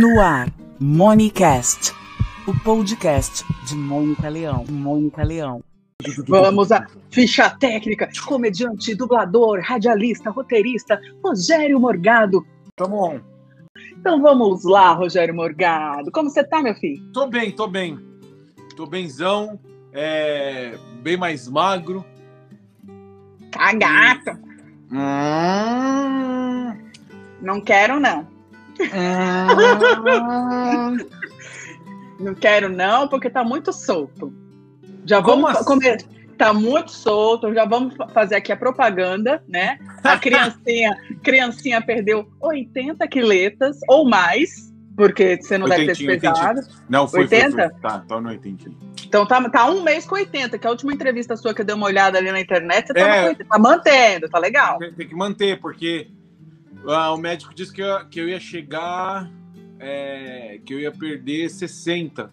[0.00, 0.48] No ar,
[0.80, 1.92] Monicast,
[2.46, 4.64] o podcast de Mônica Leão.
[4.66, 5.62] Mônica Leão.
[6.26, 8.08] Vamos à ficha técnica.
[8.24, 12.46] Comediante, dublador, radialista, roteirista, Rogério Morgado.
[12.76, 13.20] Tamo on.
[13.98, 16.10] Então vamos lá, Rogério Morgado.
[16.10, 17.04] Como você tá, meu filho?
[17.12, 17.98] Tô bem, tô bem.
[18.74, 19.60] Tô benzão,
[19.92, 22.02] é, bem mais magro.
[23.52, 24.30] Cagato.
[24.90, 26.74] Hum,
[27.42, 28.29] Não quero, não.
[28.80, 30.96] Hum.
[32.18, 34.32] Não quero, não, porque tá muito solto.
[35.06, 35.64] Já Como vamos assim?
[35.64, 36.04] comer.
[36.36, 39.78] Tá muito solto, já vamos fa- fazer aqui a propaganda, né?
[40.02, 46.60] A criancinha, criancinha perdeu 80 quiletas ou mais, porque você não deve ter pesado.
[46.88, 47.70] Não, foi, foi, 80?
[47.70, 47.80] foi.
[47.80, 48.70] Tá, tá no 80.
[49.06, 51.74] Então tá, tá um mês com 80, que a última entrevista sua que eu dei
[51.74, 53.22] uma olhada ali na internet, você tava É.
[53.22, 53.44] com 80.
[53.50, 54.78] Tá mantendo, tá legal.
[54.78, 56.08] Tem que manter, porque
[56.86, 59.30] ah, o médico disse que eu, que eu ia chegar,
[59.78, 62.30] é, que eu ia perder 60.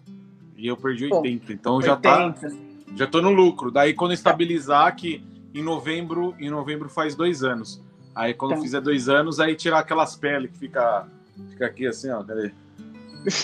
[0.56, 1.52] E eu perdi Pô, 80.
[1.52, 2.56] Então já tá, 80.
[2.96, 3.70] já tô no lucro.
[3.70, 5.22] Daí quando eu estabilizar, que
[5.54, 7.82] em novembro, em novembro faz dois anos.
[8.14, 8.60] Aí quando Tá.
[8.60, 11.06] fizer dois anos, aí tirar aquelas peles que fica,
[11.50, 12.22] fica aqui assim, ó.
[12.24, 12.50] Cadê?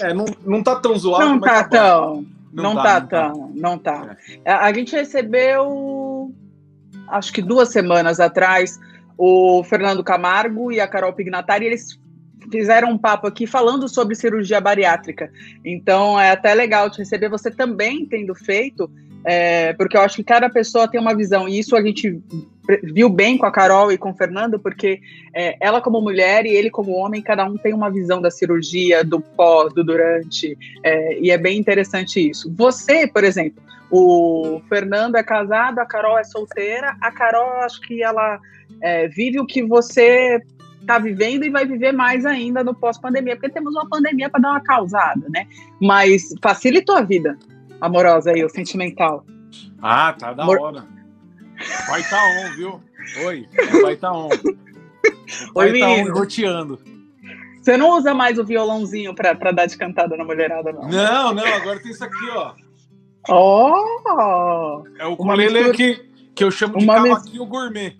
[0.01, 1.69] É, não, não tá tão zoado, Não tá bom.
[1.69, 2.27] tão.
[2.53, 3.31] Não, dá, tá não tá.
[3.31, 3.53] tão.
[3.55, 4.17] Não tá.
[4.45, 6.33] A, a gente recebeu,
[7.09, 8.79] acho que duas semanas atrás,
[9.17, 11.99] o Fernando Camargo e a Carol Pignatari, eles
[12.51, 15.31] fizeram um papo aqui falando sobre cirurgia bariátrica.
[15.65, 18.91] Então é até legal te receber você também tendo feito,
[19.25, 22.21] é, porque eu acho que cada pessoa tem uma visão, e isso a gente
[22.83, 25.01] viu bem com a Carol e com o Fernando, porque
[25.35, 29.03] é, ela como mulher e ele como homem, cada um tem uma visão da cirurgia,
[29.03, 32.53] do pós, do durante, é, e é bem interessante isso.
[32.55, 38.03] Você, por exemplo, o Fernando é casado, a Carol é solteira, a Carol, acho que
[38.03, 38.41] ela
[38.85, 40.41] é, vive o que você
[40.81, 44.51] está vivendo e vai viver mais ainda no pós-pandemia, porque temos uma pandemia para dar
[44.51, 45.47] uma causada, né?
[45.81, 47.39] Mas facilitou a vida
[47.81, 49.25] amorosa aí, o sentimental.
[49.81, 50.85] Ah, tá da Amor- hora.
[51.89, 52.81] Vai tá on, viu?
[53.27, 53.47] Oi,
[53.83, 54.29] vai tá on.
[55.55, 56.79] Oi, Vai tá on roteando.
[57.63, 60.83] Você não usa mais o violãozinho para dar de cantada na mulherada, não?
[60.89, 62.53] Não, não, agora tem isso aqui, ó.
[63.31, 64.85] Oh!
[64.99, 67.97] É o ukulele mistura- que, que eu chamo de Uma mis- cavaquinho gourmet.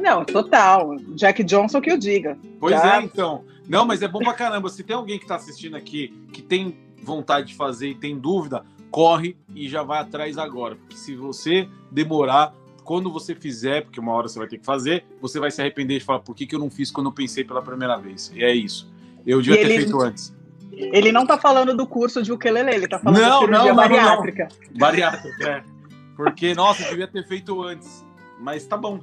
[0.00, 0.96] Não, total.
[1.14, 2.38] Jack Johnson que eu diga.
[2.60, 2.96] Pois Já.
[3.00, 3.44] é, então.
[3.68, 4.68] Não, mas é bom pra caramba.
[4.68, 8.64] Se tem alguém que tá assistindo aqui que tem vontade de fazer e tem dúvida,
[8.90, 10.76] corre e já vai atrás agora.
[10.76, 12.54] Porque se você demorar,
[12.84, 15.98] quando você fizer, porque uma hora você vai ter que fazer, você vai se arrepender
[15.98, 18.32] de falar por que, que eu não fiz quando eu pensei pela primeira vez.
[18.34, 18.90] E é isso.
[19.26, 20.36] Eu devia E ter ele- feito antes.
[20.72, 23.64] Ele não tá falando do curso de ukulele, ele tá falando Não, de cirurgia não,
[23.64, 23.96] não, não, não.
[23.96, 24.48] bariátrica.
[24.78, 25.64] Bariátrica, é.
[26.16, 28.04] Porque, nossa, eu devia ter feito antes.
[28.40, 29.00] Mas tá bom.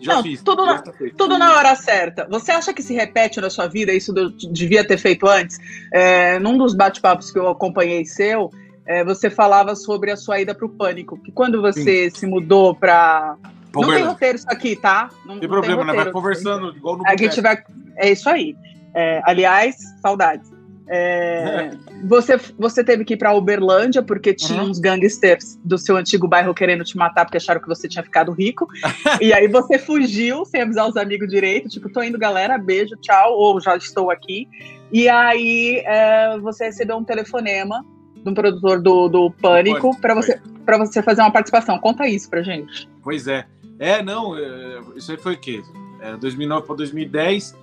[0.00, 0.42] Já Não, fiz.
[0.42, 0.82] tudo já na-.
[1.16, 2.26] Tudo na hora certa.
[2.30, 3.92] Você acha que se repete na sua vida?
[3.92, 5.58] Isso eu devia ter feito antes?
[5.92, 8.50] É, num dos bate-papos que eu acompanhei seu,
[8.86, 11.18] é, você falava sobre a sua ida para o pânico.
[11.22, 13.36] Que quando você se mudou para.
[13.74, 15.10] Não tem roteiro isso aqui, tá?
[15.24, 15.86] Não, Não tem problema, né?
[15.88, 16.12] Vai roteiro.
[16.12, 17.62] conversando igual no A gente vai.
[17.96, 18.56] É isso aí.
[18.94, 20.50] É, aliás, saudades.
[20.88, 21.70] É,
[22.08, 24.70] você, você teve que ir para Uberlândia porque tinha Uhum.
[24.70, 28.32] uns gangsters do seu antigo bairro querendo te matar porque acharam que você tinha ficado
[28.32, 28.66] rico.
[29.20, 33.32] e aí você fugiu sem avisar os amigos direito, tipo, tô indo, galera, beijo, tchau,
[33.34, 34.48] ou já estou aqui.
[34.92, 37.84] E aí é, você recebeu um telefonema
[38.16, 41.78] de um produtor do, do Pânico para você, pra você fazer uma participação.
[41.78, 42.88] Conta isso pra gente.
[43.02, 43.44] Pois é.
[43.78, 45.62] É, não, é, isso aí foi o quê?
[46.00, 47.54] É, 2009 para 2010,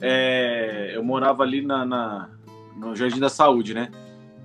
[0.00, 2.28] é, eu morava ali na, na-
[2.76, 3.90] no Jardim da Saúde, né?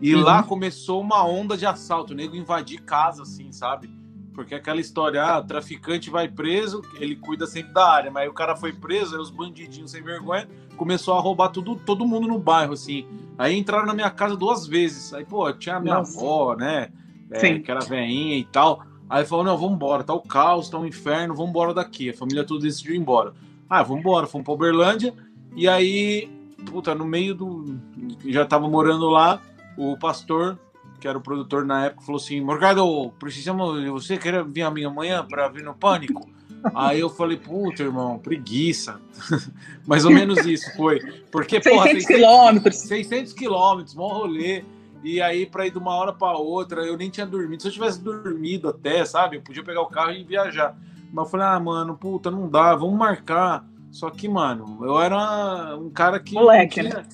[0.01, 0.21] E Uhum.
[0.21, 3.89] lá começou uma onda de assalto, o nego invadir casa, assim, sabe?
[4.33, 8.33] Porque aquela história, ah, traficante vai preso, ele cuida sempre da área, mas aí o
[8.33, 10.47] cara foi preso, aí os bandidinhos sem vergonha
[10.77, 13.07] começou a roubar tudo, todo mundo no bairro, assim.
[13.35, 15.11] Aí entraram na minha casa duas vezes.
[15.11, 16.19] Aí, pô, tinha a minha Nossa.
[16.19, 16.89] avó, né?
[17.31, 17.61] É, Sim.
[17.63, 18.83] que era veinha e tal.
[19.09, 22.11] Aí falou, não, vamos embora, tá o caos, tá o inferno, vamos embora daqui.
[22.11, 23.33] A família toda decidiu ir embora.
[23.67, 25.13] Ah, vamos embora, fomos pra Uberlândia.
[25.55, 26.29] E aí,
[26.67, 27.79] puta, no meio do...
[28.25, 29.41] Já tava morando lá,
[29.77, 30.57] o pastor,
[30.99, 34.71] que era o produtor na época, falou assim, Morgado, precisamos de você, quer vir a
[34.71, 36.27] minha manhã pra vir no Pânico?
[36.73, 38.99] Aí eu falei, puta, irmão, preguiça.
[39.85, 40.99] Mais ou menos isso foi.
[41.31, 42.75] Porque, porra, 600 quilômetros.
[42.75, 44.63] 600 quilômetros, bom rolê.
[45.03, 47.61] E aí, pra ir de uma hora pra outra, eu nem tinha dormido.
[47.61, 49.37] Se eu tivesse dormido até, sabe?
[49.37, 50.75] Eu podia pegar o carro e viajar.
[51.13, 53.65] Mas eu falei, ah, mano, puta, não dá, vamos marcar.
[53.91, 56.33] Só que, mano, eu era um cara que.
[56.33, 57.05] Moleque, não tinha,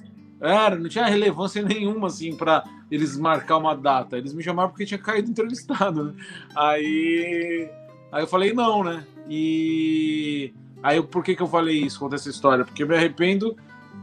[0.44, 2.66] Era, não tinha relevância nenhuma, assim, pra.
[2.92, 4.18] eles marcar uma data.
[4.18, 6.13] Eles me chamaram porque tinha caído entrevistado, né?
[6.56, 7.69] Aí,
[8.12, 9.06] aí eu falei não, né?
[9.30, 12.66] E aí por que, que eu falei isso, conta essa história?
[12.66, 13.56] Porque eu me arrependo,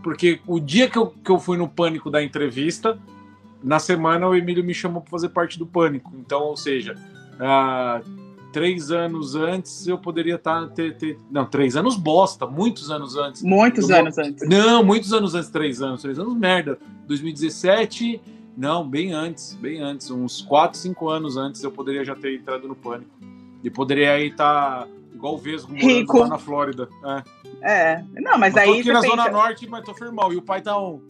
[0.03, 2.99] porque o dia que eu, que eu fui no pânico da entrevista,
[3.63, 6.11] na semana o Emílio me chamou para fazer parte do pânico.
[6.17, 6.95] Então, ou seja,
[7.35, 8.03] uh,
[8.53, 10.69] três anos antes eu poderia estar.
[10.69, 13.43] Tá, ter, ter, não, três anos bosta, muitos anos antes.
[13.43, 14.49] Muitos eu, anos antes.
[14.49, 16.79] Não, muitos anos antes, três anos, três anos merda.
[17.07, 18.21] 2017,
[18.57, 22.69] não, bem antes, bem antes, uns quatro, cinco anos antes eu poderia já ter entrado
[22.69, 23.11] no pânico.
[23.63, 26.19] E poderia aí estar tá, igual o Vesgo Rico.
[26.19, 26.89] lá na Flórida.
[27.63, 27.93] É.
[27.93, 28.05] é.
[28.21, 28.69] Não, mas eu aí.
[28.69, 29.17] Tô aqui na pensa...
[29.17, 30.33] Zona Norte, mas tô firmão.
[30.33, 31.01] E o pai tá on.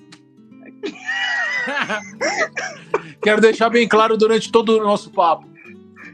[3.23, 5.50] Quero deixar bem claro durante todo o nosso papo.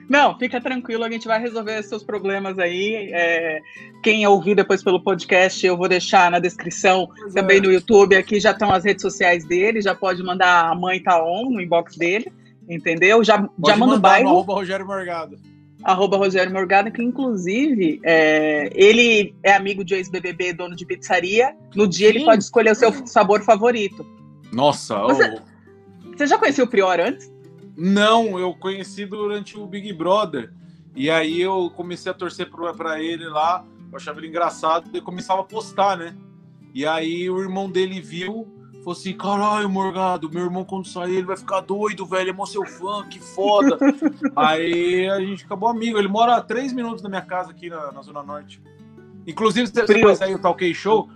[0.08, 3.10] Não, fica tranquilo, a gente vai resolver seus problemas aí.
[3.12, 3.60] É,
[4.02, 7.60] quem ouvir depois pelo podcast, eu vou deixar na descrição também é.
[7.60, 8.14] no YouTube.
[8.14, 11.60] Aqui já estão as redes sociais dele, já pode mandar a mãe tá on no
[11.60, 12.32] inbox dele,
[12.68, 13.24] entendeu?
[13.24, 14.28] Já, pode já manda o bairro.
[14.28, 15.36] Arroba Rogério Morgado.
[15.82, 21.54] Arroba Rogério Morgado, que inclusive é, ele é amigo de ex-BBB, dono de pizzaria.
[21.74, 22.16] No dia Sim.
[22.16, 24.06] ele pode escolher o seu sabor favorito.
[24.52, 26.16] Nossa, você, oh.
[26.16, 27.30] você já conhecia o Prior antes?
[27.76, 30.52] Não, eu conheci durante o Big Brother.
[30.94, 35.42] E aí eu comecei a torcer para ele lá, eu achava ele engraçado, e começava
[35.42, 36.16] a postar, né?
[36.72, 41.26] E aí o irmão dele viu, falou assim: caralho, Morgado, meu irmão quando sair ele
[41.26, 43.78] vai ficar doido, velho, é mó seu fã, que foda.
[44.34, 47.92] aí a gente acabou amigo, ele mora a três minutos da minha casa aqui na,
[47.92, 48.62] na Zona Norte.
[49.26, 51.10] Inclusive, se você vai sair o Talk Show,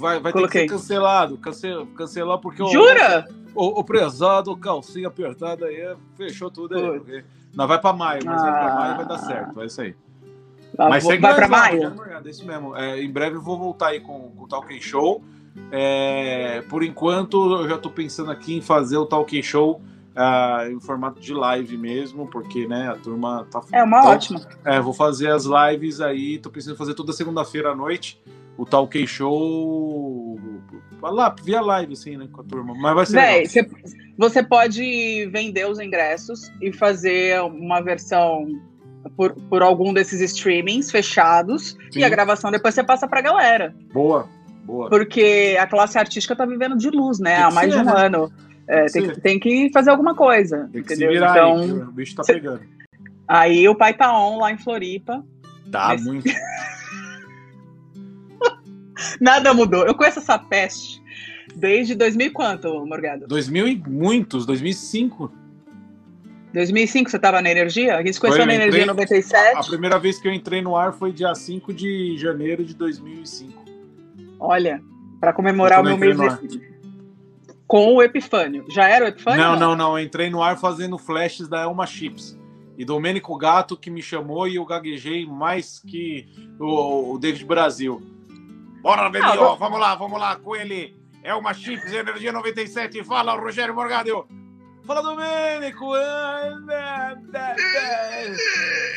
[0.00, 2.66] vai, vai ter que ser cancelado, cancel, cancelar porque...
[2.66, 3.28] Jura?
[3.54, 7.24] O, o, o prezado, calcinha apertada aí, fechou tudo aí.
[7.54, 8.52] Nós vai para maio, mas ah.
[8.52, 9.94] para maio vai dar certo, é isso aí.
[10.76, 11.94] Tá, mas vai para maio?
[12.24, 12.76] É isso mesmo.
[12.76, 15.22] É, em breve eu vou voltar aí com, com o Talk Show.
[15.70, 19.82] É, por enquanto, eu já estou pensando aqui em fazer o Talk Show
[20.16, 23.60] uh, em formato de live mesmo, porque né, a turma tá.
[23.72, 24.40] É uma tá, ótima.
[24.64, 28.20] É, vou fazer as lives aí, tô pensando em fazer toda segunda-feira à noite
[28.60, 30.38] o Talk Show
[31.02, 32.74] lá via live, assim, né, com a turma.
[32.74, 33.16] Mas vai ser.
[33.16, 33.70] Véi, cê,
[34.18, 38.46] você pode vender os ingressos e fazer uma versão
[39.16, 42.00] por, por algum desses streamings fechados Sim.
[42.00, 43.74] e a gravação depois você passa pra galera.
[43.94, 44.28] Boa,
[44.62, 44.90] boa.
[44.90, 47.36] Porque a classe artística tá vivendo de luz, né?
[47.38, 48.06] Há mais ser, de um né?
[48.06, 48.32] ano.
[48.68, 50.68] É, tem, que, tem que fazer alguma coisa.
[50.70, 51.12] Tem entendeu?
[51.12, 52.60] Virar, então, aí, o bicho tá cê, pegando.
[53.26, 55.24] Aí o pai tá on lá em Floripa.
[55.72, 56.28] Tá, muito.
[59.20, 59.86] Nada mudou.
[59.86, 61.02] Eu conheço essa peste
[61.54, 63.26] desde 2000 quanto, Morgado?
[63.26, 65.32] 2000 e muitos, 2005.
[66.52, 67.96] 2005 você estava na Energia?
[67.96, 69.56] A gente se conheceu na Energia 97?
[69.56, 72.74] A, a primeira vez que eu entrei no ar foi dia 5 de janeiro de
[72.74, 73.64] 2005.
[74.38, 74.82] Olha,
[75.20, 76.16] para comemorar o meu mês
[77.66, 78.64] com o Epifânio.
[78.68, 79.38] Já era o Epifânio?
[79.40, 79.96] Não, não, não.
[79.96, 82.36] Eu entrei no ar fazendo flashes da Elma Chips.
[82.76, 86.26] E Domênico Gato que me chamou e eu gaguejei mais que
[86.58, 88.02] o, o David Brasil.
[88.82, 90.98] Bora, ah, vamos lá, vamos lá com ele.
[91.22, 93.04] É uma Chips Energia 97.
[93.04, 94.26] Fala, Rogério Morgado.
[94.86, 95.92] Fala, Domênico.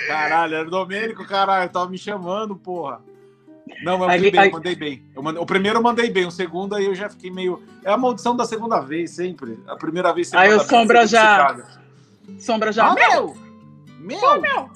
[0.08, 1.70] Caralho, era o Domênico, caralho.
[1.70, 3.02] Tava me chamando, porra.
[3.84, 5.04] Não, mas eu mandei bem, mandei bem.
[5.16, 7.62] Eu mandei, o primeiro eu mandei bem, o segundo aí eu já fiquei meio.
[7.84, 9.60] É a maldição da segunda vez, sempre.
[9.68, 10.48] A primeira vez sempre.
[10.48, 11.58] Aí o Sombra já.
[12.40, 12.88] Sombra já.
[12.88, 13.36] Ah, meu!
[14.00, 14.20] Meu!
[14.20, 14.70] Pô, meu!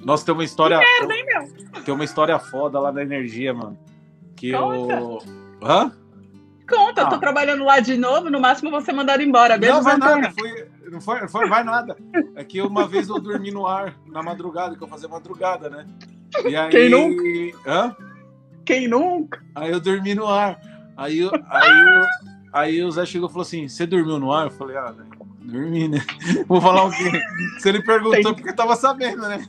[0.00, 0.78] Nossa, tem uma história.
[0.78, 1.82] Que merda, hein, meu?
[1.82, 3.78] Tem uma história foda lá da energia, mano.
[4.36, 4.94] Que Conta.
[4.94, 5.18] eu.
[5.62, 5.92] Hã?
[6.68, 7.04] Conta, ah.
[7.04, 7.18] eu tô ah.
[7.18, 9.56] trabalhando lá de novo, no máximo você mandar embora.
[9.56, 11.96] Beijo, não, vai nada, foi, não foi, não foi, vai nada.
[12.34, 15.86] É que uma vez eu dormi no ar, na madrugada, que eu fazia madrugada, né?
[16.44, 16.70] E aí...
[16.70, 17.22] Quem nunca?
[17.66, 17.96] Hã?
[18.64, 19.40] Quem nunca?
[19.54, 20.60] Aí eu dormi no ar.
[20.96, 22.06] Aí, aí,
[22.52, 24.46] aí o Zé chegou e falou assim: Você dormiu no ar?
[24.46, 25.08] Eu falei: Ah, velho,
[25.40, 25.98] dormi, né?
[26.48, 27.22] Vou falar o quê?
[27.58, 28.34] Se ele perguntou, Tem...
[28.34, 29.46] porque eu tava sabendo, né?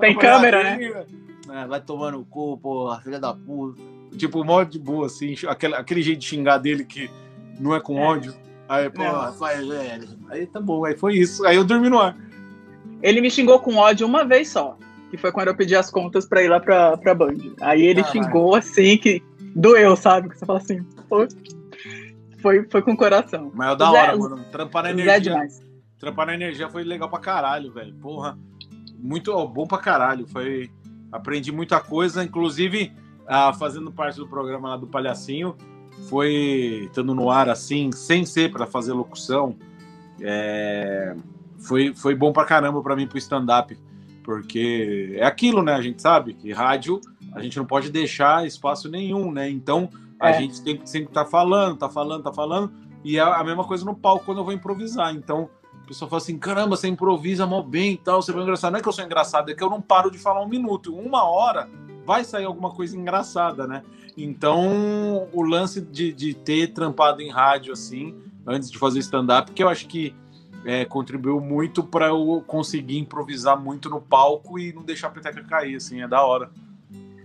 [0.00, 1.06] Tem câmera, ah, né?
[1.50, 3.82] É, vai tomando o cu, porra, filha da puta.
[4.16, 7.10] Tipo, mó de boa, assim, aquele, aquele jeito de xingar dele que
[7.58, 8.02] não é com é.
[8.02, 8.34] ódio.
[8.68, 9.02] Aí, pô,
[9.38, 10.08] vai, velho.
[10.30, 11.44] Aí tá bom, aí foi isso.
[11.46, 12.16] Aí eu dormi no ar.
[13.02, 14.78] Ele me xingou com ódio uma vez só,
[15.10, 17.36] que foi quando eu pedi as contas pra ir lá pra, pra Band.
[17.60, 18.24] Aí ele Caralho.
[18.24, 19.22] xingou assim, que
[19.54, 20.30] doeu, sabe?
[20.30, 21.26] Que você fala assim, pô.
[22.38, 23.50] Foi, foi com o coração.
[23.54, 24.44] Mas é da Zé, hora, mano.
[24.50, 25.20] Trampar na energia.
[25.20, 25.62] Demais.
[25.98, 27.94] Trampar na energia foi legal pra caralho, velho.
[27.94, 28.38] Porra.
[28.98, 30.26] Muito ó, bom pra caralho.
[30.26, 30.70] Foi.
[31.10, 32.92] Aprendi muita coisa, inclusive
[33.26, 35.56] ah, fazendo parte do programa lá do Palhacinho,
[36.08, 39.56] foi estando no ar assim, sem ser para fazer locução,
[40.20, 41.16] é,
[41.58, 43.76] foi, foi bom pra caramba para mim pro stand-up,
[44.22, 45.74] porque é aquilo, né?
[45.74, 47.00] A gente sabe que rádio
[47.34, 49.50] a gente não pode deixar espaço nenhum, né?
[49.50, 49.88] Então
[50.18, 50.40] a é.
[50.40, 52.72] gente tem que sempre estar tá falando, tá falando, tá falando.
[53.04, 55.14] E é a mesma coisa no palco quando eu vou improvisar.
[55.14, 55.50] Então,
[55.82, 58.72] a pessoa fala assim: caramba, você improvisa mó bem e tal, você é engraçado.
[58.72, 60.94] Não é que eu sou engraçado, é que eu não paro de falar um minuto.
[60.94, 61.68] Uma hora
[62.04, 63.82] vai sair alguma coisa engraçada, né?
[64.16, 68.14] Então, o lance de, de ter trampado em rádio assim,
[68.46, 70.14] antes de fazer stand-up, que eu acho que
[70.64, 75.42] é, contribuiu muito para eu conseguir improvisar muito no palco e não deixar a peteca
[75.44, 76.50] cair, assim, é da hora.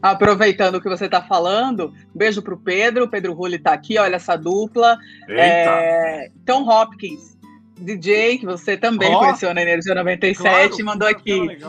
[0.02, 3.06] Aproveitando o que você está falando, beijo pro Pedro.
[3.06, 4.98] O Pedro Rulli está aqui, olha essa dupla.
[5.28, 7.38] É, Tom Hopkins,
[7.78, 11.60] DJ, que você também oh, conheceu na Energia 97, claro, mandou aqui.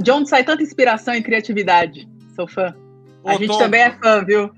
[0.00, 2.08] De onde sai tanta inspiração e criatividade?
[2.34, 2.74] Sou fã.
[3.22, 4.50] Ô, a gente Tom, também é fã, viu?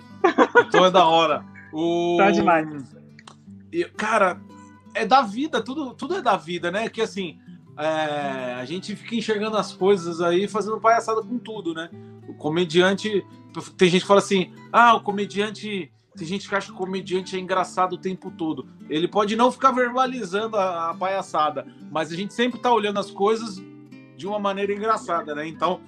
[0.71, 1.45] Tom é da hora.
[1.73, 2.17] O...
[2.19, 2.67] Tá demais.
[3.97, 4.41] Cara,
[4.95, 6.89] é da vida, tudo, tudo é da vida, né?
[6.89, 7.39] Que assim,
[7.79, 11.91] é, a gente fica enxergando as coisas aí, fazendo palhaçada com tudo, né?
[12.29, 13.25] O comediante.
[13.77, 15.91] Tem gente que fala assim: ah, o comediante.
[16.17, 18.69] Tem gente que acha que o comediante é engraçado o tempo todo.
[18.89, 23.13] Ele pode não ficar verbalizando a, a palhaçada, mas a gente sempre tá olhando as
[23.13, 23.63] coisas
[24.21, 25.49] de uma maneira engraçada, né?
[25.49, 25.81] Então,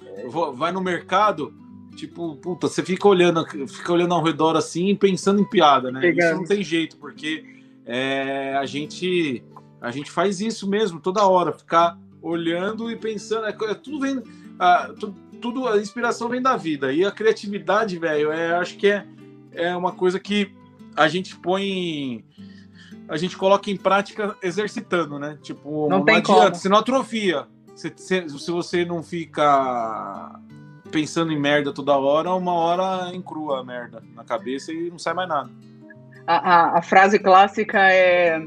[0.55, 1.53] vai no mercado,
[1.95, 6.09] tipo, puta, você fica olhando, fica olhando ao redor assim e pensando em piada, né?
[6.09, 7.45] Isso não tem jeito, porque
[7.85, 9.43] é, a gente
[9.79, 14.23] a gente faz isso mesmo toda hora, ficar olhando e pensando, é, é tudo vem,
[14.57, 14.91] a,
[15.39, 19.05] tudo, a inspiração vem da vida e a criatividade, velho, é, acho que é,
[19.51, 20.51] é uma coisa que
[20.95, 22.25] a gente põe
[23.07, 25.37] a gente coloca em prática exercitando, né?
[25.43, 26.55] Tipo, não, não tem adianta, como.
[26.55, 27.45] você não atrofia.
[27.75, 30.39] Se, se, se, você não fica
[30.91, 35.13] pensando em merda toda hora, uma hora encrua a merda na cabeça e não sai
[35.13, 35.49] mais nada
[36.27, 38.41] a, a, a frase clássica é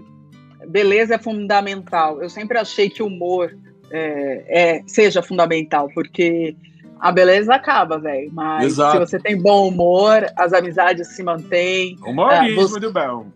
[0.68, 2.20] beleza é fundamental.
[2.20, 3.56] Eu sempre achei que o humor
[3.90, 6.56] é, é, seja fundamental, porque
[6.98, 8.30] a beleza acaba, velho.
[8.32, 8.92] Mas Exato.
[8.92, 11.96] se você tem bom humor, as amizades se mantêm.
[12.04, 12.80] Humorismo é, você...
[12.80, 13.26] do bom.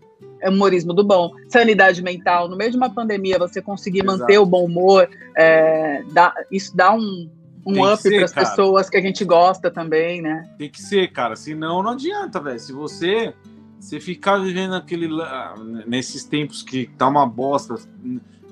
[0.41, 1.31] É humorismo do bom.
[1.47, 2.49] Sanidade mental.
[2.49, 4.19] No meio de uma pandemia, você conseguir Exato.
[4.19, 7.29] manter o bom humor, é, dá, isso dá um,
[7.65, 10.49] um up para as pessoas que a gente gosta também, né?
[10.57, 11.35] Tem que ser, cara.
[11.35, 12.59] Senão não adianta, velho.
[12.59, 13.33] Se você
[13.79, 15.09] você ficar vivendo aquele
[15.87, 17.75] nesses tempos que tá uma bosta,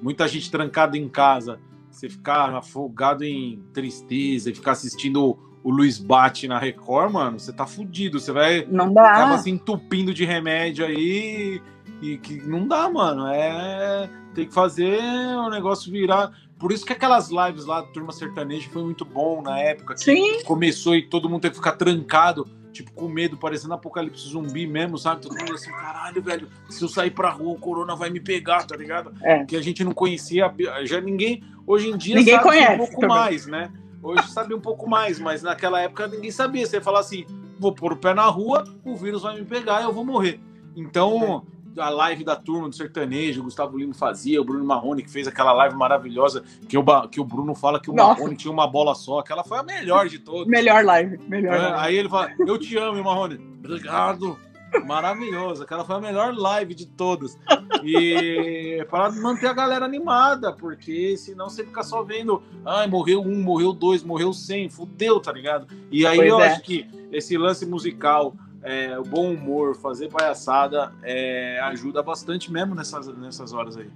[0.02, 1.60] muita gente trancada em casa,
[1.92, 7.54] você ficar afogado em tristeza e ficar assistindo o Luiz Bate na Record, mano, você
[7.54, 8.20] tá fudido.
[8.20, 9.12] Você vai não dá.
[9.12, 11.62] acaba se entupindo de remédio aí
[12.02, 13.28] e que não dá, mano.
[13.28, 15.00] É tem que fazer
[15.38, 16.32] o negócio virar.
[16.58, 20.04] Por isso que aquelas lives lá do Turma Sertaneja foi muito bom na época que
[20.04, 20.44] Sim.
[20.44, 24.98] começou e todo mundo teve que ficar trancado tipo, com medo, parecendo apocalipse zumbi mesmo,
[24.98, 25.22] sabe?
[25.22, 28.66] Todo mundo assim, caralho, velho, se eu sair pra rua, o corona vai me pegar,
[28.66, 29.12] tá ligado?
[29.22, 29.44] É.
[29.44, 30.54] Que a gente não conhecia,
[30.84, 33.10] já ninguém, hoje em dia ninguém sabe conhece, um pouco também.
[33.10, 33.72] mais, né?
[34.02, 36.66] Hoje sabe um pouco mais, mas naquela época ninguém sabia.
[36.66, 37.26] Você ia falar assim,
[37.60, 40.40] vou pôr o pé na rua, o vírus vai me pegar e eu vou morrer.
[40.76, 45.04] Então, é a live da turma do sertanejo, o Gustavo Lima fazia, o Bruno Marrone
[45.04, 48.20] que fez aquela live maravilhosa, que o, que o Bruno fala que o Nossa.
[48.20, 50.48] Marrone tinha uma bola só, aquela foi a melhor de todas.
[50.48, 51.78] Melhor live, melhor é, live.
[51.80, 53.36] Aí ele fala, eu te amo, Marrone.
[53.60, 54.38] Obrigado.
[54.86, 57.38] Maravilhoso, aquela foi a melhor live de todas.
[57.84, 63.42] E para manter a galera animada, porque senão você fica só vendo, ai, morreu um,
[63.42, 65.68] morreu dois, morreu cem, fudeu, tá ligado?
[65.92, 66.48] E aí pois eu é.
[66.50, 72.76] acho que esse lance musical é, o bom humor, fazer palhaçada é, ajuda bastante mesmo
[72.76, 73.90] nessas, nessas horas aí.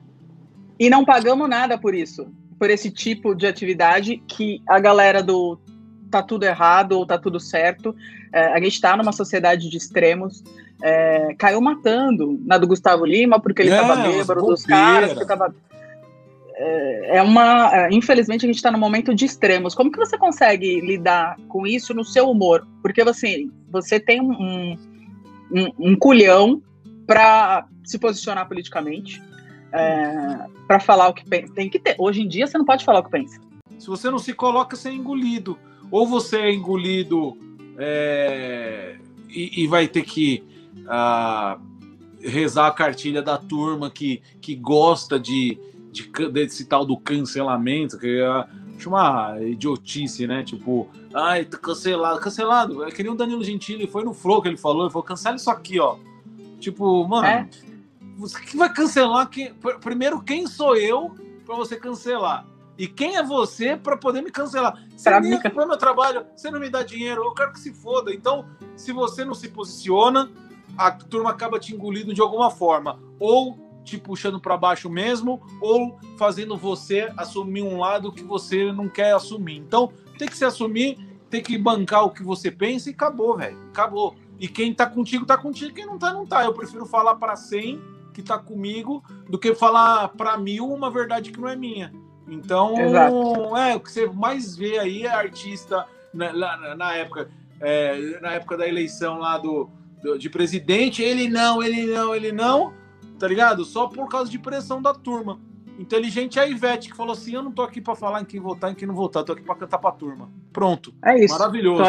[0.79, 2.27] E não pagamos nada por isso,
[2.57, 5.59] por esse tipo de atividade que a galera do
[6.09, 7.95] tá tudo errado ou tá tudo certo.
[8.31, 10.43] É, a gente está numa sociedade de extremos.
[10.81, 15.53] É, caiu matando na do Gustavo Lima porque ele é, bêbado, dos caras que tava
[16.55, 17.75] é, é uma.
[17.75, 19.73] É, infelizmente, a gente está num momento de extremos.
[19.73, 22.65] Como que você consegue lidar com isso no seu humor?
[22.81, 24.77] Porque assim, você tem um,
[25.51, 26.61] um, um culhão
[27.05, 29.21] para se posicionar politicamente,
[29.73, 31.53] é, para falar o que pensa.
[31.53, 31.95] Tem que ter.
[31.97, 33.41] Hoje em dia, você não pode falar o que pensa.
[33.77, 35.57] Se você não se coloca, você é engolido.
[35.91, 37.37] Ou você é engolido
[37.77, 38.95] é,
[39.27, 40.43] e, e, vai ter que.
[40.83, 41.73] Uh,
[42.23, 45.59] rezar a cartilha da turma que, que gosta de,
[45.91, 48.21] de, desse tal do cancelamento, que
[48.81, 50.43] é uma idiotice, né?
[50.43, 52.83] Tipo, ai, tá cancelado, cancelado.
[52.83, 55.35] É que nem o Danilo Gentili, foi no Flow que ele falou, ele falou, cancela
[55.35, 55.97] isso aqui, ó.
[56.59, 57.49] Tipo, mano, é?
[58.17, 59.29] você que vai cancelar?
[59.29, 61.15] Quem, primeiro, quem sou eu
[61.45, 62.45] para você cancelar?
[62.77, 64.83] E quem é você para poder me cancelar?
[64.95, 67.73] Você pra nem acompanha meu trabalho, você não me dá dinheiro, eu quero que se
[67.73, 68.13] foda.
[68.13, 70.31] Então, se você não se posiciona,
[70.77, 72.99] a turma acaba te engolindo de alguma forma.
[73.19, 78.87] Ou te puxando para baixo mesmo ou fazendo você assumir um lado que você não
[78.87, 79.57] quer assumir.
[79.57, 80.97] Então, tem que se assumir,
[81.29, 83.57] tem que bancar o que você pensa e acabou, velho.
[83.69, 84.15] Acabou.
[84.39, 85.73] E quem tá contigo, tá contigo.
[85.73, 86.43] Quem não tá, não tá.
[86.43, 87.81] Eu prefiro falar para 100
[88.13, 91.91] que tá comigo do que falar para mil uma verdade que não é minha.
[92.27, 93.57] Então, Exato.
[93.57, 98.33] é, o que você mais vê aí é artista na, na, na época, é, na
[98.33, 99.69] época da eleição lá do,
[100.01, 102.73] do, de presidente, ele não, ele não, ele não,
[103.19, 103.63] tá ligado?
[103.65, 105.39] Só por causa de pressão da turma.
[105.79, 108.39] Inteligente é a Ivete, que falou assim: Eu não tô aqui para falar em quem
[108.39, 110.29] votar e em quem não votar, tô aqui para cantar pra turma.
[110.51, 110.93] Pronto.
[111.03, 111.33] É isso.
[111.37, 111.83] Maravilhoso.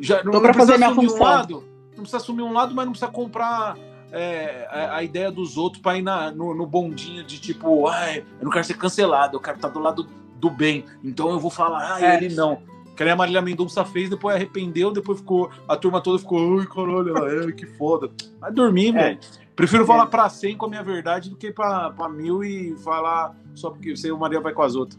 [0.00, 1.26] Já, não, Tô pra não precisa fazer minha assumir um função.
[1.26, 3.76] lado, não precisa assumir um lado, mas não precisa comprar
[4.10, 8.24] é, a, a ideia dos outros para ir na, no, no bondinho de tipo, ai,
[8.38, 10.86] eu não quero ser cancelado, eu quero estar do lado do bem.
[11.04, 12.16] Então eu vou falar, ai, É.
[12.24, 12.62] ele não.
[12.96, 15.50] Que nem a Marília Mendonça fez, depois arrependeu, depois ficou.
[15.68, 18.10] A turma toda ficou, ai, caralho, ela é, que foda.
[18.40, 18.92] Vai dormir, É.
[18.92, 19.18] velho.
[19.60, 19.86] Prefiro É.
[19.86, 23.94] falar pra 100 com a minha verdade do que pra mil e falar só porque
[23.94, 24.98] você e o Maria vai com as outras.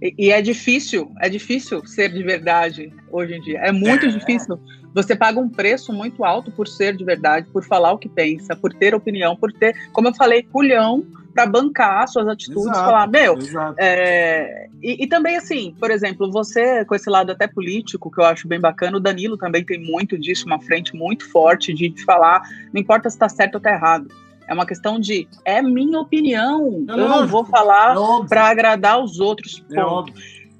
[0.00, 3.58] E, e é difícil, é difícil ser de verdade hoje em dia.
[3.58, 4.08] É muito É.
[4.08, 4.58] difícil.
[4.94, 8.54] Você paga um preço muito alto por ser de verdade, por falar o que pensa,
[8.56, 12.84] por ter opinião, por ter, como eu falei, culhão para bancar suas atitudes, Exato.
[12.84, 13.38] falar, meu,
[13.78, 18.24] é, e, e também, assim, por exemplo, você, com esse lado até político, que eu
[18.24, 22.42] acho bem bacana, o Danilo também tem muito disso, uma frente muito forte de falar,
[22.72, 24.08] não importa se está certo ou está errado.
[24.46, 29.00] É uma questão de, é minha opinião, É eu não vou falar É para agradar
[29.00, 29.64] os outros.
[29.70, 30.12] É ponto.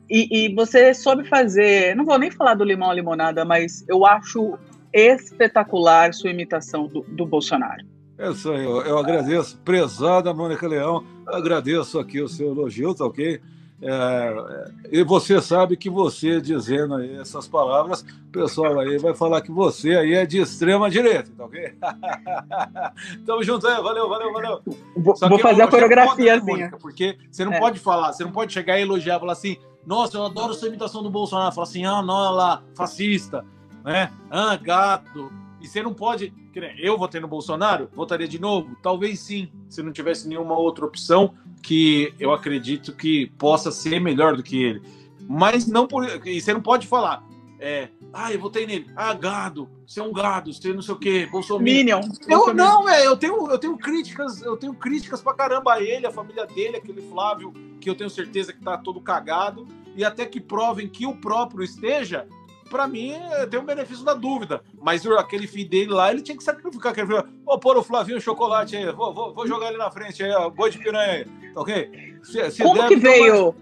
[0.08, 4.06] E, e você soube fazer, não vou nem falar do limão à limonada, mas eu
[4.06, 4.56] acho
[4.92, 7.84] espetacular sua imitação do, do Bolsonaro.
[8.20, 9.56] É isso aí, eu, eu agradeço.
[9.64, 13.40] Prezada Mônica Leão, agradeço aqui o seu elogio, tá ok?
[13.82, 19.14] É, é, e você sabe que você dizendo aí essas palavras, o pessoal aí vai
[19.14, 21.72] falar que você aí é de extrema direita, tá ok?
[23.24, 24.60] Tamo junto aí, valeu, valeu, valeu.
[24.94, 26.50] Vou, vou fazer eu- a coreografia né, assim.
[26.50, 27.58] Mônica, Porque você não É.
[27.58, 31.02] pode falar, você não pode chegar e elogiar, falar assim, nossa, eu adoro sua imitação
[31.02, 31.54] do Bolsonaro.
[31.54, 33.42] Falar assim, ah, não, olha lá, fascista,
[33.82, 34.10] né?
[34.30, 35.32] Ah, gato.
[35.60, 36.32] E você não pode.
[36.78, 38.76] Eu votei no Bolsonaro, votaria de novo?
[38.82, 44.36] Talvez sim, se não tivesse nenhuma outra opção que eu acredito que possa ser melhor
[44.36, 44.82] do que ele.
[45.28, 46.04] Mas não por.
[46.26, 47.22] E você não pode falar.
[47.62, 48.90] É, ah, eu votei nele.
[48.96, 51.62] Ah, gado, você é um gado, você não sei o quê, Bolsonaro.
[51.62, 52.00] Minion.
[52.26, 56.06] Eu, não, velho, eu tenho, eu tenho críticas, eu tenho críticas pra caramba a ele,
[56.06, 60.24] a família dele, aquele Flávio, que eu tenho certeza que tá todo cagado, e até
[60.24, 62.26] que provem que o próprio esteja,
[62.70, 64.62] pra mim, eh, tem um benefício da dúvida.
[64.80, 67.82] Mas o- aquele filho dele lá, ele tinha que sacrificar, aquele filho, ô, pôr o
[67.82, 71.12] Flavinho chocolate aí, vou, vou, vou jogar ele na frente aí, ó, boi de piranha
[71.12, 72.18] aí, tá ok?
[72.22, 73.54] Se, se Como der, que então, veio?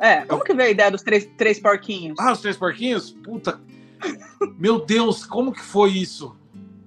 [0.00, 2.16] É, como que veio a ideia dos três, três porquinhos?
[2.20, 3.10] Ah, os três porquinhos?
[3.10, 3.60] Puta.
[4.58, 6.36] Meu Deus, como que foi isso?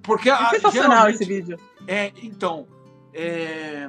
[0.02, 1.58] Porque é a, sensacional esse vídeo.
[1.86, 2.66] É, então,
[3.12, 3.88] é,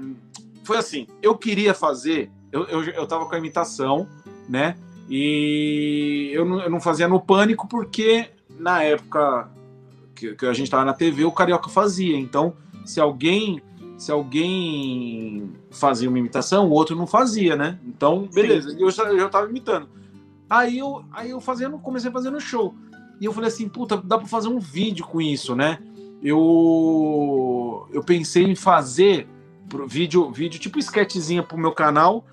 [0.63, 4.07] foi assim, eu queria fazer, eu, eu, eu tava com a imitação,
[4.47, 4.75] né?
[5.09, 9.49] E eu não, eu não fazia no pânico porque na época
[10.15, 12.17] que, que a gente tava na TV, o Carioca fazia.
[12.17, 12.53] Então,
[12.85, 13.61] se alguém
[13.97, 17.77] se alguém fazia uma imitação, o outro não fazia, né?
[17.85, 19.89] Então, beleza, eu já, eu tava imitando.
[20.49, 22.73] Aí eu, aí eu fazendo, comecei fazendo show.
[23.19, 25.79] E eu falei assim, puta, dá pra fazer um vídeo com isso, né?
[26.21, 29.27] eu eu pensei em fazer
[29.87, 32.25] vídeo vídeo tipo sketchzinha pro meu canal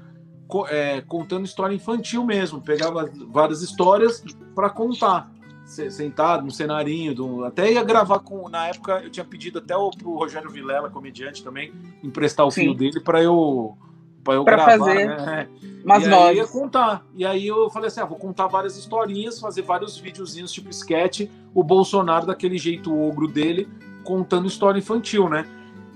[0.69, 4.23] é, contando história infantil mesmo pegava várias histórias
[4.55, 5.31] para contar
[5.65, 9.77] se- sentado no cenarinho do, até ia gravar com na época eu tinha pedido até
[9.77, 12.63] o, pro Rogério Vilela comediante também emprestar o Sim.
[12.63, 13.77] fio dele para eu
[14.23, 15.07] para eu Pra gravar fazer.
[15.07, 15.49] né?
[15.85, 17.07] Mas e aí ia contar.
[17.15, 21.29] E aí eu falei assim: ah, vou contar várias historinhas, fazer vários videozinhos tipo sketch,
[21.55, 23.69] o Bolsonaro daquele jeito ogro dele,
[24.03, 25.47] contando história infantil, né?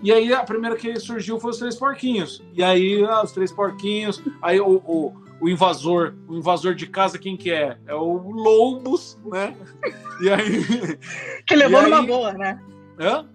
[0.02, 2.42] E aí a primeira que surgiu foi os três porquinhos.
[2.54, 7.18] E aí, ah, os três porquinhos, aí o, o, o invasor, o invasor de casa,
[7.18, 7.76] quem que é?
[7.86, 9.54] É o Lobos, né?
[10.22, 10.98] E aí.
[11.46, 12.60] Que levou aí- numa boa, né?
[12.98, 13.26] Hã?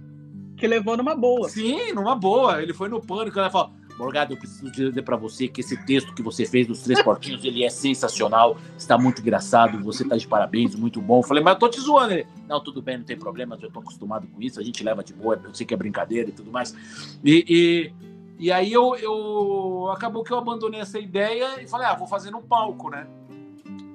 [0.57, 1.49] Que levou numa boa.
[1.49, 2.61] Sim, numa boa.
[2.61, 3.73] Ele foi no pânico, ela falou.
[3.97, 7.43] Morgado, eu preciso dizer pra você que esse texto que você fez dos três porquinhos,
[7.45, 11.19] ele é sensacional, está muito engraçado, você tá de parabéns, muito bom.
[11.19, 12.13] Eu falei, mas eu tô te zoando.
[12.13, 15.03] Ele, não, tudo bem, não tem problema, eu tô acostumado com isso, a gente leva
[15.03, 16.75] de boa, eu sei que é brincadeira e tudo mais.
[17.23, 17.93] E, e,
[18.37, 22.31] e aí eu, eu acabou que eu abandonei essa ideia e falei, ah, vou fazer
[22.31, 23.07] no palco, né?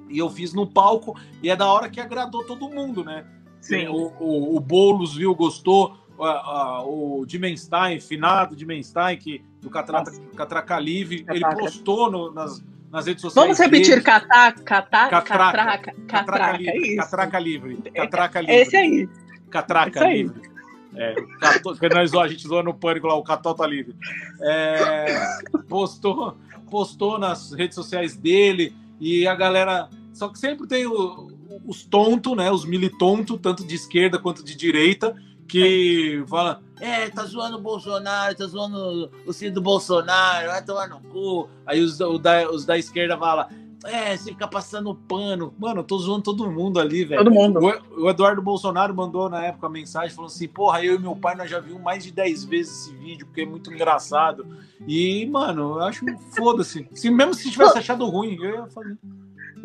[0.09, 3.25] E eu fiz no palco, e é da hora que agradou todo mundo, né?
[3.61, 3.87] Sim.
[3.87, 5.95] O, o, o Boulos viu, gostou.
[6.29, 13.05] A- o Dimenstein, finado Dimenstein, que, do Catraca, Catraca Livre, ele postou no- nas, nas
[13.07, 13.45] redes sociais.
[13.45, 14.01] Vamos repetir, dele.
[14.01, 15.21] catá, catá, Catraca.
[15.21, 16.87] catraca, Catraca catraca, é Livre.
[16.87, 16.97] isso.
[16.97, 17.77] Catraca Livre.
[17.95, 18.55] Catraca Livre.
[18.55, 19.09] É esse aí.
[19.49, 20.17] Catraca Isso aí.
[20.23, 20.51] Livre.
[20.93, 21.15] É,
[21.93, 23.95] nós a gente zoa no pânico lá, o Catota Livre.
[24.41, 25.05] É,
[25.69, 26.37] postou,
[26.69, 29.89] postou nas redes sociais dele e a galera.
[30.13, 31.31] Só que sempre tem o-
[31.65, 32.51] os tontos, né?
[32.51, 35.15] Os militontos, tanto de esquerda quanto de direita,
[35.51, 40.87] que fala, é, tá zoando o Bolsonaro, tá zoando o filho do Bolsonaro, vai tomar
[40.87, 41.49] no cu.
[41.65, 43.47] Aí os, da, os da esquerda falam,
[43.83, 45.53] é, você fica passando pano.
[45.59, 47.21] Mano, eu tô zoando todo mundo ali, velho.
[47.21, 47.59] Todo mundo.
[47.59, 51.17] O, o Eduardo Bolsonaro mandou na época a mensagem falando assim: porra, eu e meu
[51.17, 54.47] pai nós já vimos mais de 10 vezes esse vídeo, porque é muito engraçado.
[54.87, 56.87] E, mano, eu acho foda-se.
[56.93, 58.97] Se, mesmo se tivesse achado ruim, eu ia fazer.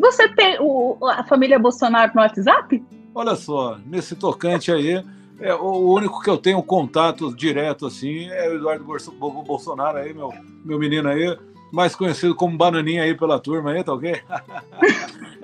[0.01, 2.85] Você tem o, a família Bolsonaro no WhatsApp?
[3.14, 5.03] Olha só, nesse tocante aí,
[5.40, 10.33] é, o único que eu tenho contato direto assim é o Eduardo Bolsonaro aí, meu,
[10.64, 11.37] meu menino aí,
[11.72, 14.12] mais conhecido como Bananinha aí pela turma aí, tá ok?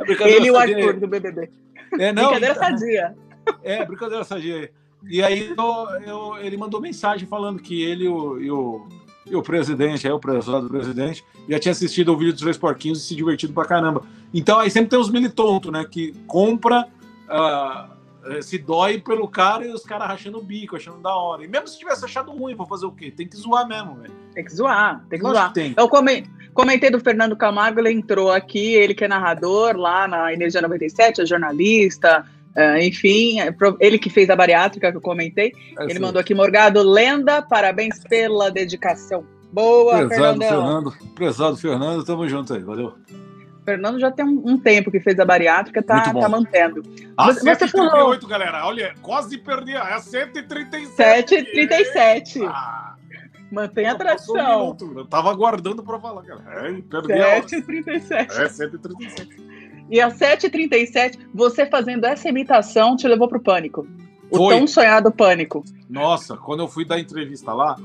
[0.08, 1.50] é Ele e o Arthur do BBB.
[1.98, 3.14] É, não, brincadeira sadia.
[3.62, 4.70] É, brincadeira sadia aí.
[5.04, 8.86] E aí eu, eu, ele mandou mensagem falando que ele o, e o,
[9.26, 13.02] e o presidente, aí o prezado presidente, já tinha assistido o vídeo dos Três Porquinhos
[13.02, 14.04] e se divertido pra caramba.
[14.32, 16.88] Então aí sempre tem os militontos, né, que compra...
[17.28, 17.91] Uh,
[18.40, 21.44] se dói pelo cara e os caras rachando o bico, achando da hora.
[21.44, 23.10] E mesmo se tivesse achado ruim, vou fazer o quê?
[23.10, 24.12] Tem que zoar mesmo, velho.
[24.34, 25.52] Tem que zoar, tem que Lógico zoar.
[25.52, 25.74] Que tem.
[25.76, 25.88] Eu
[26.54, 31.20] comentei do Fernando Camargo, ele entrou aqui, ele que é narrador lá na Energia 97,
[31.20, 32.24] é jornalista,
[32.56, 35.52] uh, enfim, é ele que fez a bariátrica que eu comentei.
[35.78, 36.00] É ele sim.
[36.00, 39.24] mandou aqui, Morgado, lenda, parabéns pela dedicação.
[39.52, 40.94] Boa, Prezado Fernando.
[41.14, 42.94] Prezado Fernando, tamo junto aí, valeu.
[43.64, 46.82] Fernando já tem um, um, tempo que fez a bariátrica, tá, tá mantendo.
[47.16, 48.18] Ah, você, 138, falou...
[48.28, 48.66] galera.
[48.66, 49.74] Olha, quase perdi.
[49.74, 50.94] É 137.
[50.94, 52.44] 737.
[52.44, 52.94] Ah,
[53.50, 54.76] Mantém a tradição.
[54.80, 56.68] Um Eu tava aguardando para falar, cara.
[56.68, 58.40] É, perdi 737.
[58.40, 59.36] É, 137.
[59.90, 63.86] E a 737, você fazendo essa imitação te levou pro pânico.
[64.30, 64.56] O Foi.
[64.56, 65.62] tão sonhado pânico.
[65.88, 67.76] Nossa, quando eu fui dar entrevista lá,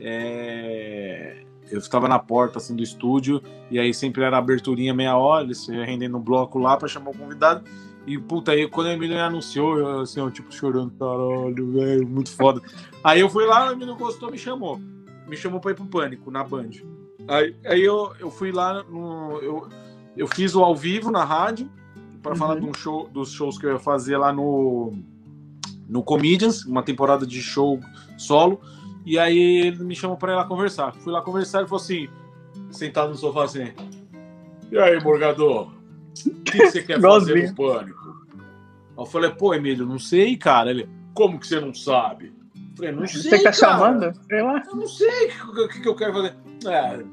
[0.00, 5.44] é eu estava na porta assim do estúdio e aí sempre era aberturinha meia hora,
[5.44, 7.64] eles rendendo um bloco lá para chamar o convidado.
[8.06, 12.06] E puta, aí quando a Emílio me anunciou, eu assim, eu, tipo, chorando, caralho, velho,
[12.06, 12.60] muito foda.
[13.02, 14.80] Aí eu fui lá, o Emílio gostou, me chamou.
[15.26, 16.70] Me chamou pra ir pro Pânico, na Band.
[17.28, 19.68] Aí, aí eu, eu fui lá, no, eu,
[20.16, 21.70] eu fiz o ao vivo na rádio,
[22.22, 22.38] para uhum.
[22.38, 24.92] falar de um show, dos shows que eu ia fazer lá no,
[25.88, 27.78] no Comedians, uma temporada de show
[28.18, 28.60] solo.
[29.04, 30.92] E aí ele me chamou para ir lá conversar.
[30.94, 32.08] Fui lá conversar e falou assim,
[32.70, 33.72] sentado no sofá assim.
[34.70, 35.72] E aí, Morgador?
[36.26, 38.26] O que, que você quer fazer no pânico?
[38.96, 40.70] Eu falei, pô, Emílio, não sei, cara.
[40.70, 42.32] Ele, como que você não sabe?
[42.54, 43.22] Eu falei, não sei.
[43.22, 43.52] Você tá cara.
[43.52, 44.12] chamando?
[44.26, 44.62] Sei lá.
[44.66, 46.34] Eu não sei o que, que, eu quero fazer.
[46.66, 47.04] É,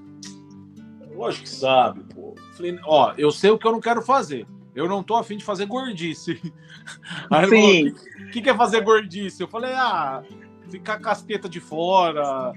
[1.15, 2.36] lógico que sabe, pô.
[2.38, 4.45] Eu falei, ó, eu sei o que eu não quero fazer.
[4.75, 6.39] Eu não tô afim de fazer gordice.
[7.32, 7.89] Aí Sim.
[8.28, 9.41] O que, que é fazer gordice?
[9.41, 10.23] Eu falei, ah,
[10.69, 12.53] ficar a casqueta de fora,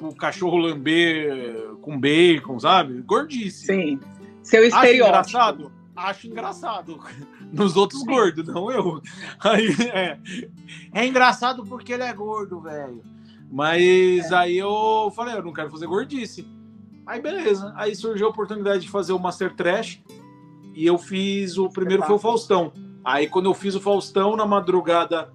[0.00, 3.02] o cachorro lamber com bacon, sabe?
[3.02, 3.66] Gordice.
[3.66, 4.00] Sim.
[4.42, 5.16] Seu estereótipo.
[5.16, 5.72] Acho engraçado?
[5.94, 7.00] Acho engraçado.
[7.52, 9.02] Nos outros gordos, não eu.
[9.40, 10.18] Aí, é,
[10.94, 13.02] é engraçado porque ele é gordo, velho.
[13.50, 14.34] Mas é.
[14.34, 16.46] aí eu falei, eu não quero fazer gordice.
[17.06, 17.72] Aí beleza.
[17.76, 20.00] Aí surgiu a oportunidade de fazer o Master Trash.
[20.74, 22.72] E eu fiz o primeiro foi o Faustão.
[23.04, 25.32] Aí quando eu fiz o Faustão na madrugada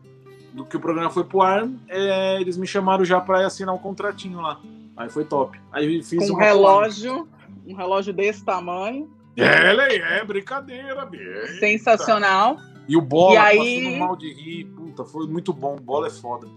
[0.56, 3.78] do que o programa foi pro ar, é, eles me chamaram já para assinar um
[3.78, 4.60] contratinho lá.
[4.96, 5.60] Aí foi top.
[5.72, 7.28] Aí fiz um relógio,
[7.68, 9.10] um relógio desse tamanho.
[9.36, 11.60] É, é brincadeira, bicho.
[11.60, 12.58] Sensacional.
[12.88, 13.84] E o Bola e aí...
[13.84, 15.76] passando mal de rir, puta, foi muito bom.
[15.76, 16.48] O Bola é foda.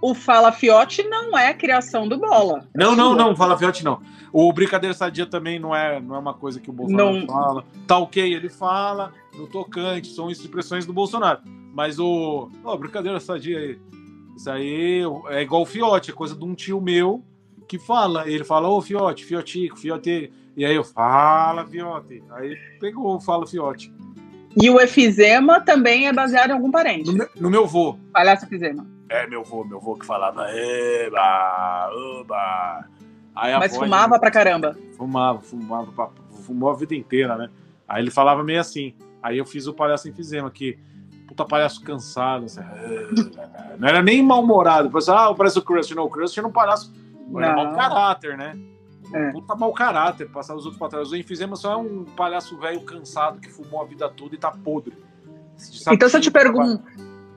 [0.00, 2.68] O Fala Fiote não é criação do Bola.
[2.74, 4.00] Não, não, não, Fala Fiote não.
[4.32, 7.26] O Brincadeira Sadia também não é, não é uma coisa que o Bolsonaro não...
[7.26, 7.64] fala.
[7.86, 11.40] Tá ok, ele fala, no tocante, são expressões do Bolsonaro.
[11.72, 12.50] Mas o.
[12.64, 13.78] Ó, oh, brincadeira sadia aí.
[14.36, 17.22] Isso aí é igual o Fiote, é coisa de um tio meu
[17.66, 18.28] que fala.
[18.28, 20.30] Ele fala, ô oh, Fiote, Fiotico, Fiote.
[20.56, 22.22] E aí eu fala, Fiote.
[22.32, 23.92] Aí pegou, fala Fiote.
[24.60, 27.10] E o efizema também é baseado em algum parente.
[27.10, 27.98] No meu, no meu vô.
[28.12, 28.86] Palhaço efizema.
[29.08, 32.84] É, meu vô, meu vô que falava, eba, oba.
[33.34, 34.76] Aí Mas fumava dele, pra caramba.
[34.96, 36.10] Fumava, fumava,
[36.44, 37.50] fumou a vida inteira, né?
[37.86, 38.94] Aí ele falava meio assim.
[39.22, 40.78] Aí eu fiz o palhaço efizema, que
[41.28, 42.46] puta palhaço cansado.
[42.46, 42.60] Assim,
[43.78, 44.90] não era nem mal-humorado.
[45.08, 45.94] Ah, parece o Crust.
[45.94, 46.92] Não, o Crust era um palhaço.
[47.36, 48.58] Era mau caráter, né?
[49.12, 49.30] É.
[49.30, 51.12] Puta mau caráter, passar os outros pra trás.
[51.12, 54.50] O Enfisema só é um palhaço velho cansado que fumou a vida toda e tá
[54.50, 54.96] podre.
[55.90, 56.78] Então, se eu te, pergun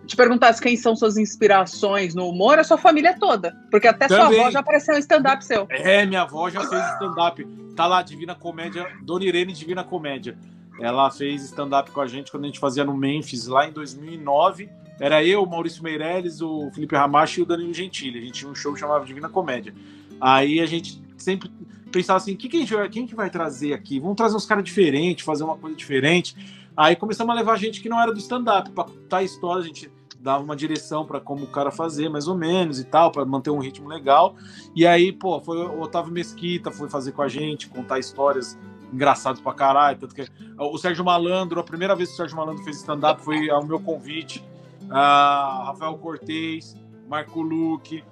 [0.10, 3.56] te perguntasse quem são suas inspirações no humor, é sua família toda.
[3.70, 4.26] Porque até Também.
[4.26, 5.68] sua avó já apareceu em stand-up seu.
[5.70, 7.46] É, minha avó já fez stand-up.
[7.76, 10.36] Tá lá, Divina Comédia, Dona Irene Divina Comédia.
[10.82, 14.70] Ela fez stand-up com a gente quando a gente fazia no Memphis, lá em 2009.
[15.00, 18.18] Era eu, o Maurício Meirelles, o Felipe Ramacho e o Danilo Gentili.
[18.18, 19.74] A gente tinha um show que chamava Divina Comédia.
[20.20, 21.52] Aí a gente sempre
[21.92, 24.00] pensava assim, que que a gente vai, quem que vai trazer aqui?
[24.00, 26.36] Vamos trazer uns caras diferentes, fazer uma coisa diferente.
[26.76, 29.66] Aí começamos a levar gente que não era do stand-up para contar histórias.
[29.66, 33.12] A gente dava uma direção para como o cara fazer, mais ou menos e tal,
[33.12, 34.36] para manter um ritmo legal.
[34.76, 38.58] E aí, pô, foi o Otávio Mesquita, foi fazer com a gente, contar histórias
[38.92, 39.98] engraçadas pra caralho.
[39.98, 40.28] Tanto que
[40.58, 43.80] o Sérgio Malandro, a primeira vez que o Sérgio Malandro fez stand-up foi ao meu
[43.80, 44.44] convite.
[44.90, 46.76] Ah, Rafael Cortez,
[47.08, 48.04] Marco Luque,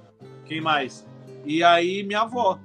[0.45, 1.05] quem mais?
[1.45, 2.59] E aí, minha avó.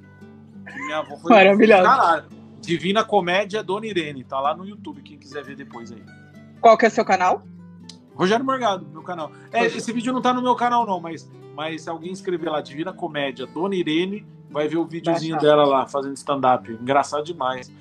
[0.86, 1.82] Minha avó foi Maravilhosa.
[1.82, 2.24] Caralho.
[2.60, 4.22] Divina Comédia Dona Irene.
[4.22, 6.02] Tá lá no YouTube, quem quiser ver depois aí.
[6.60, 7.42] Qual que é seu canal?
[8.14, 9.32] Rogério Morgado, meu canal.
[9.52, 12.60] É, esse vídeo não tá no meu canal, não, mas, mas se alguém escrever lá,
[12.60, 16.70] Divina Comédia, Dona Irene, vai ver o videozinho dela lá, fazendo stand-up.
[16.70, 17.72] Engraçado demais.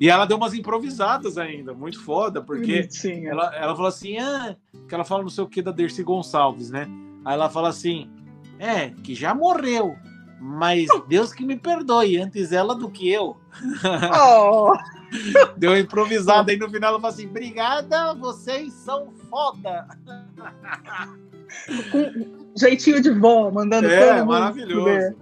[0.00, 3.30] E ela deu umas improvisadas ainda, muito foda, porque Bonitinha.
[3.30, 4.54] ela, ela falou assim, ah,
[4.88, 6.86] que ela fala não sei o que da Dercy Gonçalves, né?
[7.24, 8.08] Aí ela fala assim,
[8.58, 9.96] é, que já morreu,
[10.40, 13.36] mas Deus que me perdoe, antes ela do que eu.
[14.16, 14.72] Oh,
[15.56, 19.86] Deu uma improvisada aí no final, ela fala assim, obrigada, vocês são foda.
[21.90, 25.16] com jeitinho de vó, mandando todo É, mundo maravilhoso.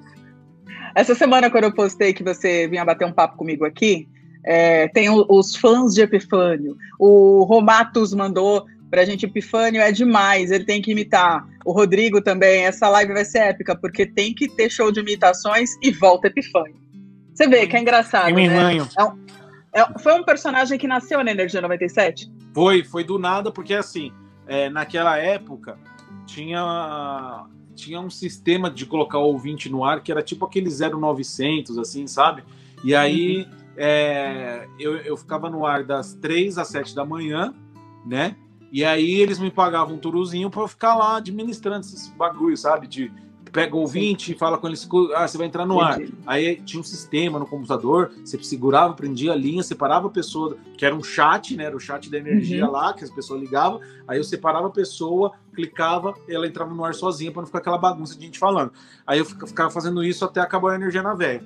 [0.95, 4.09] Essa semana, quando eu postei que você vinha bater um papo comigo aqui,
[4.45, 6.77] é, tem o- os fãs de Epifânio.
[6.99, 11.47] O Romatus mandou pra gente Epifânio é demais, ele tem que imitar.
[11.65, 15.71] O Rodrigo também, essa live vai ser épica, porque tem que ter show de imitações
[15.83, 16.77] e volta Epifânio.
[17.35, 18.47] Você vê que é engraçado, né?
[18.47, 18.89] ranho.
[18.99, 19.27] É-
[19.99, 22.31] foi um personagem que nasceu na Energia 97?
[22.55, 24.13] Foi, foi do nada, porque assim,
[24.47, 25.79] é, naquela época
[26.27, 31.79] tinha, tinha um sistema de colocar o ouvinte no ar que era tipo aquele 0900,
[31.79, 32.43] assim, sabe?
[32.85, 37.55] E aí é, eu, eu ficava no ar das 3 às 7 da manhã,
[38.07, 38.37] né?
[38.73, 42.87] E aí eles me pagavam um turuzinho pra eu ficar lá administrando esses bagulho, sabe?
[42.87, 43.13] De
[43.57, 45.95] pega o ouvinte e fala com eles, ah, você vai entrar no ar.
[45.99, 46.13] Entendi.
[46.27, 50.85] Aí tinha um sistema no computador, você segurava, prendia a linha, separava a pessoa, que
[50.85, 51.65] era um chat, né?
[51.65, 52.71] Era o chat da energia Uhum.
[52.73, 53.81] lá, que as pessoas ligavam.
[54.07, 57.79] Aí eu separava a pessoa, clicava, ela entrava no ar sozinha para não ficar aquela
[57.79, 58.73] bagunça de gente falando.
[59.07, 61.43] Aí eu fica- ficava fazendo isso até acabar a energia na véia.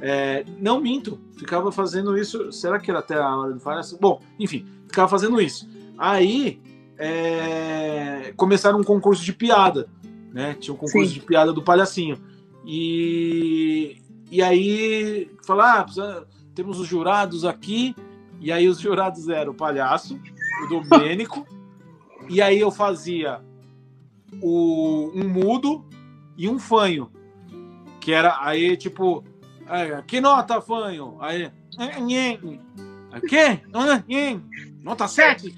[0.00, 2.50] É, não minto, ficava fazendo isso.
[2.52, 3.98] Será que era até a hora do palhaço?
[4.00, 5.68] Bom, enfim, ficava fazendo isso.
[5.98, 6.58] Aí
[6.98, 9.88] é, começaram um concurso de piada,
[10.32, 10.54] né?
[10.54, 11.20] Tinha um concurso Sim.
[11.20, 12.18] de piada do palhacinho.
[12.64, 17.94] E, e aí, falar, ah, temos os jurados aqui,
[18.40, 20.20] e aí os jurados eram o palhaço,
[20.64, 21.46] o Domênico,
[22.28, 23.40] e aí eu fazia
[24.42, 25.84] o, um mudo
[26.36, 27.10] e um fanho,
[28.00, 29.24] que era aí tipo,
[29.66, 31.16] aí, que nota fanho?
[31.20, 31.50] Aí.
[33.12, 33.60] Aí, que?
[33.72, 34.42] Ah, nhen.
[34.82, 35.54] Nota 7?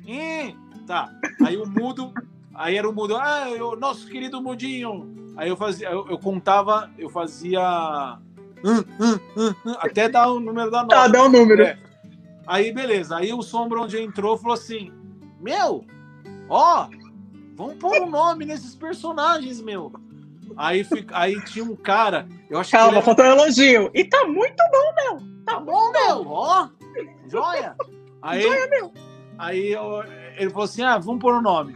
[0.86, 1.12] Tá.
[1.44, 2.12] Aí o mudo,
[2.54, 5.14] aí era o mudo, ah, o nosso querido mudinho.
[5.36, 8.18] Aí eu fazia, eu, eu contava, eu fazia
[8.64, 10.94] hum, hum, hum, hum, até dar o número da nota.
[10.94, 11.62] Tá, dá o número.
[11.62, 11.78] É.
[12.46, 13.16] Aí, beleza.
[13.16, 14.92] Aí o Sombra, onde entrou, falou assim:
[15.40, 15.84] Meu,
[16.48, 16.88] ó,
[17.56, 19.92] vamos pôr um nome nesses personagens, meu.
[20.56, 22.76] Aí, fi- aí tinha um cara, eu acho que.
[22.76, 23.90] Calma, ele era- faltou um elogio.
[23.94, 25.32] E tá muito bom, meu.
[25.46, 26.68] Tá bom, meu, ó,
[27.26, 27.74] joia.
[28.24, 28.44] Aí,
[29.36, 30.04] aí eu-
[30.36, 31.74] ele falou assim: Ah, vamos pôr o nome.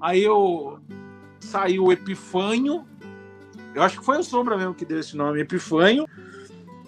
[0.00, 0.78] Aí eu
[1.40, 2.84] saiu o Epifânio.
[3.74, 6.06] Eu acho que foi o Sombra mesmo que deu esse nome, Epifânio.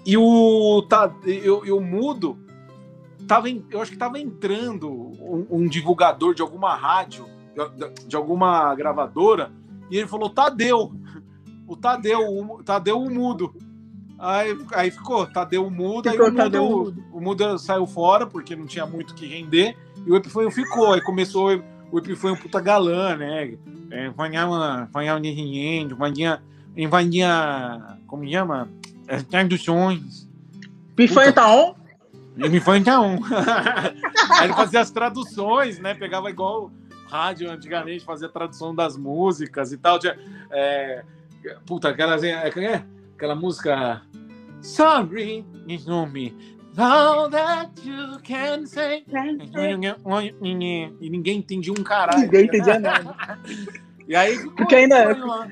[0.05, 2.39] E o, tá, eu, eu mudo.
[3.27, 7.27] Tava, eu acho que tava entrando um, um divulgador de alguma rádio,
[7.77, 9.53] de, de alguma gravadora,
[9.91, 10.93] e ele falou: Tadeu.
[11.69, 13.55] O Tadeu, o Tadeu o mudo.
[14.19, 18.55] Aí, aí ficou, Tadeu mudo, Ficou aí o Tadeu mudo, o mudo saiu fora, porque
[18.55, 20.93] não tinha muito o que render, e o Epifânio ficou.
[20.93, 21.51] Aí começou
[21.93, 23.55] o Epifânio puta galã, né?
[23.91, 26.43] É, Vanhava, vanhava de rinhendo, vanha,
[26.89, 28.69] vanha, como chama?
[29.07, 30.27] É, Traduções.
[30.97, 31.75] Pifanho on?
[32.39, 33.19] Ele foi então.
[34.41, 35.93] Aí ele fazia as traduções, né?
[35.93, 36.71] Pegava igual
[37.09, 39.99] rádio antigamente, fazia tradução das músicas e tal.
[39.99, 40.19] Tinha,
[40.51, 41.05] é,
[41.67, 44.01] puta, aquela, é, é, aquela música.
[44.63, 46.35] Sorry, it's not me.
[46.79, 49.05] All that you can say.
[51.01, 52.21] E ninguém entendia um caralho.
[52.21, 53.15] Ninguém entendia nada.
[54.09, 55.49] E aí ficou Porque ainda- lá.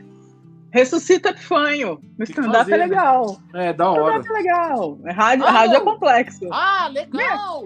[0.73, 2.01] Ressuscita Epifanho.
[2.19, 2.85] No que stand-up é né?
[2.85, 3.41] legal.
[3.55, 4.21] É, da hora.
[4.21, 4.99] Stand-up é legal.
[5.15, 6.49] Rádio, Ah, rádio é complexo.
[6.53, 7.65] Ah, legal!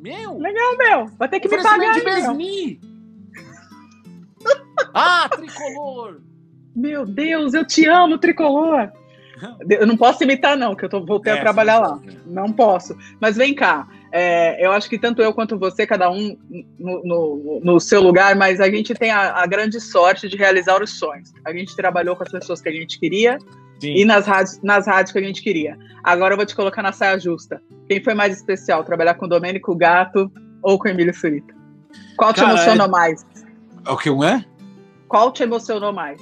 [0.00, 0.38] Meu!
[0.38, 1.06] Legal, meu.
[1.18, 2.80] Vai ter que me pagar, de
[4.94, 6.20] ah, tricolor!
[6.74, 8.90] Meu Deus, eu te amo, tricolor.
[9.68, 11.98] Eu não posso imitar, não, que eu tô, voltei É, a trabalhar lá.
[12.26, 12.96] Não posso.
[13.20, 13.86] Mas vem cá.
[14.12, 16.36] é, eu acho que tanto eu quanto você, cada um
[16.78, 20.82] no, no- no seu lugar, mas a gente tem a, a grande sorte de realizar
[20.82, 21.32] os sonhos.
[21.44, 23.38] A gente trabalhou com as pessoas que a gente queria
[23.80, 23.94] Sim.
[23.94, 25.78] e nas rádios, nas rádios que a gente queria.
[26.02, 27.62] Agora eu vou te colocar na saia justa.
[27.88, 28.82] Quem foi mais especial?
[28.84, 30.30] Trabalhar com o Domênico Gato
[30.62, 31.54] ou com o Emílio Surita?
[32.16, 33.24] Qual te Cara, emociona mais?
[33.88, 34.44] O que um é?
[35.08, 36.20] Qual te emocionou mais?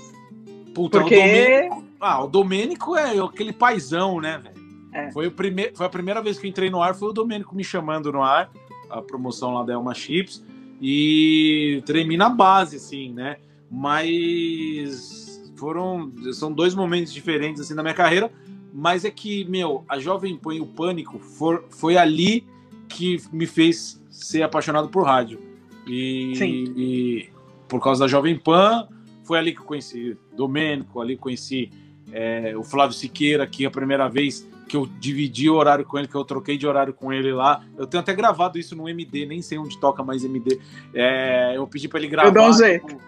[0.74, 1.88] Puta, Porque- o Domênico.
[2.00, 4.58] Ah, o Domênico é aquele paizão, né, velho?
[4.92, 5.11] É.
[5.12, 5.70] Foi, o prime...
[5.74, 8.22] foi a primeira vez que eu entrei no ar, foi o Domênico me chamando no
[8.22, 8.50] ar,
[8.88, 10.44] a promoção lá da Elma Chips.
[10.80, 13.37] E tremi na base, assim, né?
[13.70, 16.12] Mas foram.
[16.32, 18.30] São dois momentos diferentes assim na minha carreira.
[18.72, 22.46] Mas é que, meu, a Jovem Pan e o Pânico for, foi ali
[22.88, 25.40] que me fez ser apaixonado por rádio.
[25.87, 26.74] E, Sim.
[26.76, 27.28] e
[27.66, 28.87] por causa da Jovem Pan,
[29.24, 31.70] foi ali que eu conheci Domênico, ali conheci
[32.12, 36.07] é, o Flávio Siqueira, que a primeira vez que eu dividi o horário com ele,
[36.07, 37.64] que eu troquei de horário com ele lá.
[37.77, 40.61] Eu tenho até gravado isso no MD, nem sei onde toca mais MD.
[40.92, 42.29] É, eu pedi para ele gravar.
[42.29, 42.87] Eu dou um jeito.
[42.87, 43.01] tipo,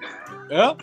[0.51, 0.77] Hã?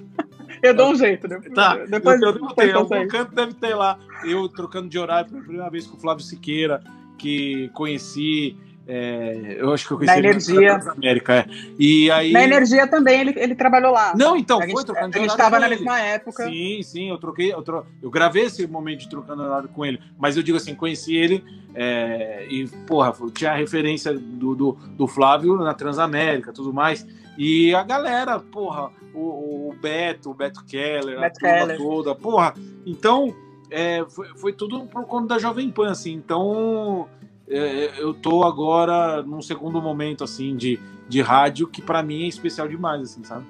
[0.62, 1.28] Eu dou um jeito.
[1.28, 4.00] Depois, Tá, depois, eu, eu depois ter, algum canto deve ter lá.
[4.24, 6.82] Eu trocando de horário pela primeira vez com o Flávio Siqueira,
[7.18, 8.56] que conheci.
[8.88, 10.78] É, eu acho que eu conheci Na ele Energia.
[10.78, 11.36] na América.
[11.36, 11.46] É.
[11.78, 12.32] E aí.
[12.32, 14.14] Na energia também ele, ele trabalhou lá.
[14.16, 16.46] Não, então, a foi gente, trocando de a gente horário tava com na mesma época.
[16.46, 17.86] Sim, sim, eu troquei, eu, tro...
[18.02, 21.44] eu gravei esse momento de trocando horário com ele, mas eu digo assim, conheci ele
[21.76, 27.06] é, e, porra, tinha a referência do, do, do Flávio na Transamérica tudo mais.
[27.38, 31.78] E a galera, porra, o, o Beto, o Beto Keller, a Beto turma Keller.
[31.78, 32.54] toda, porra.
[32.86, 33.36] Então,
[33.70, 36.14] é, foi, foi tudo por conta da Jovem Pan, assim.
[36.14, 37.08] Então,
[37.50, 42.28] é, eu tô agora num segundo momento, assim, de, de rádio que pra mim é
[42.28, 43.46] especial demais, assim, sabe?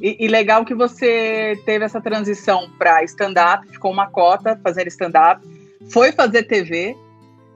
[0.00, 5.46] E, e legal que você teve essa transição para stand-up, ficou uma cota fazendo stand-up,
[5.90, 6.96] foi fazer TV,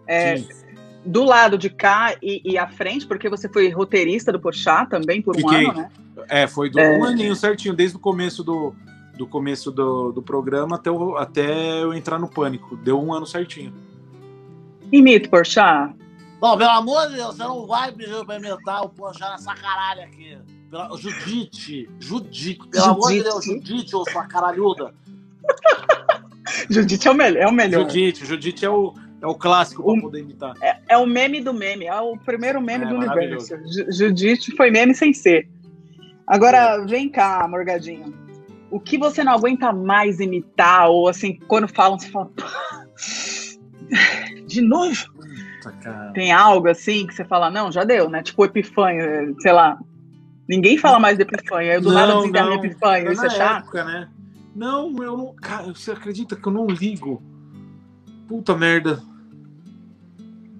[0.06, 0.42] é,
[1.04, 5.22] do lado de cá e, e à frente, porque você foi roteirista do Porchat também
[5.22, 5.66] por um Fiquei.
[5.66, 5.90] ano, né?
[6.28, 6.98] É, foi do É.
[6.98, 8.74] um aninho certinho, desde o começo do,
[9.16, 12.76] do começo do, do programa até, o- até eu entrar no pânico.
[12.76, 13.72] Deu um ano certinho.
[14.94, 15.92] Imito Porchat.
[16.40, 20.38] Bom, pelo amor de Deus, você não vai pra imitar o Porchat nessa caralho aqui.
[20.70, 20.96] Pela...
[20.96, 23.68] Judite, Judite, pelo amor de Deus, Judite.
[23.68, 24.94] Judite, ô sua caralhuda.
[26.70, 27.42] Judite é o melhor.
[27.42, 27.80] É o, melhor.
[27.80, 30.54] Judite, Judite é o, é o clássico para poder imitar.
[30.88, 33.56] É o meme do meme, é o primeiro meme É, do universo.
[33.66, 35.48] Ju- Judite foi meme sem ser.
[36.24, 38.14] Agora, vem cá, Morgadinho.
[38.70, 40.88] O que você não aguenta mais imitar?
[40.88, 42.30] Ou assim, quando falam, você fala.
[44.54, 45.12] "Pá, De novo?
[45.62, 46.10] Puta.
[46.14, 48.22] Tem algo assim que você fala, não, já deu, né?
[48.22, 49.78] Tipo Epifanho, sei lá.
[50.48, 51.72] Ninguém fala mais de Epifanho.
[51.72, 52.54] Aí do nada Não, desenterra não.
[52.56, 53.04] Epifanho.
[53.04, 53.62] Era Isso é chato?
[53.62, 54.08] época, né?
[54.54, 55.34] Não, eu não.
[55.34, 57.22] Cara, você acredita que eu não ligo?
[58.28, 59.02] Puta merda.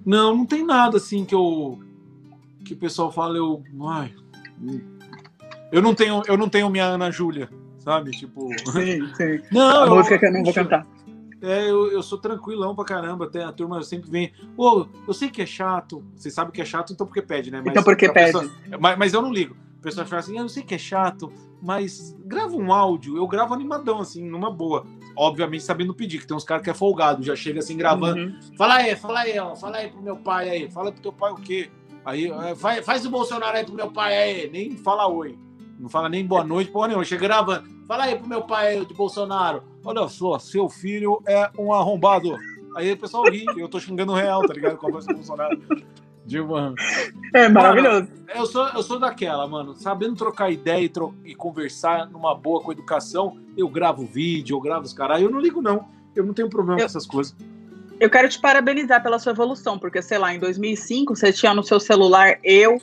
[0.05, 1.79] Não, não tem nada assim que eu.
[2.65, 3.63] Que o pessoal fala, eu.
[3.87, 4.11] Ai.
[5.71, 8.11] Eu não tenho, eu não tenho minha Ana Júlia, sabe?
[8.11, 8.49] Tipo.
[8.71, 9.41] Sim, sim.
[9.51, 10.85] Não, A música que eu não vou cantar.
[11.45, 14.31] É, eu, eu sou tranquilão pra caramba, até a turma sempre vem.
[14.57, 16.03] Ô, eu sei que é chato.
[16.15, 17.59] Você sabe que é chato, então porque pede, né?
[17.63, 18.31] Mas Então porque pede.
[18.33, 19.55] pessoa- mas, mas eu não ligo.
[19.79, 21.31] A pessoa fala assim, "Ah, eu sei que é chato,
[21.61, 23.15] mas grava um áudio.
[23.17, 24.85] Eu gravo animadão, assim, numa boa.
[25.15, 28.19] Obviamente sabendo pedir, que tem uns caras que é folgado, já chega assim gravando.
[28.19, 28.39] Uhum.
[28.57, 30.71] Fala aí, fala aí, ó, fala aí pro meu pai aí.
[30.71, 31.69] Fala pro teu pai o quê?
[32.03, 34.49] Aí é, Faz, faz o Bolsonaro aí pro meu pai aí.
[34.49, 35.37] nem fala oi.
[35.79, 37.05] Não fala nem boa noite, porra nenhuma.
[37.05, 37.67] Chega gravando.
[37.87, 39.63] Fala aí pro meu pai aí de Bolsonaro.
[39.85, 42.35] Olha só, seu filho é um arrombado.
[42.75, 44.77] Aí o pessoal ri, eu tô xingando real, tá ligado?
[44.77, 45.57] Com a voz do Bolsonaro.
[46.27, 46.55] Tipo,
[47.35, 48.07] É maravilhoso.
[48.33, 49.75] Eu sou, eu sou daquela, mano.
[49.75, 54.59] Sabendo trocar ideia e, tro- e conversar numa boa com educação, eu gravo vídeo, eu
[54.59, 55.21] gravo os caras.
[55.21, 55.85] Eu não ligo, não.
[56.15, 57.35] Eu não tenho problema Eu- com essas coisas.
[57.99, 61.63] Eu quero te parabenizar pela sua evolução, porque, sei lá, em 2005 você tinha no
[61.63, 62.81] seu celular eu,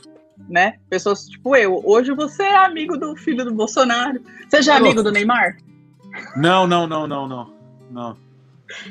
[0.48, 0.78] né?
[0.88, 1.82] Pessoas tipo eu.
[1.84, 4.20] Hoje você é amigo do filho do Bolsonaro.
[4.48, 5.58] Você já é amigo do Neymar?
[6.36, 7.52] Não, não, não, não, não.
[7.90, 8.16] Não,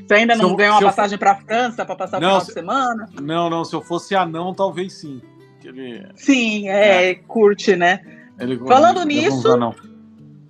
[0.07, 2.41] Você ainda não eu- ganhou uma eu passagem pra França pra passar o Não, final
[2.41, 3.09] se- de semana?
[3.19, 3.65] não, não.
[3.65, 5.21] Se eu fosse anão, talvez sim.
[5.63, 7.99] Ele, Sim, é, curte, né?
[8.39, 9.75] ele, Falando ele- nisso-.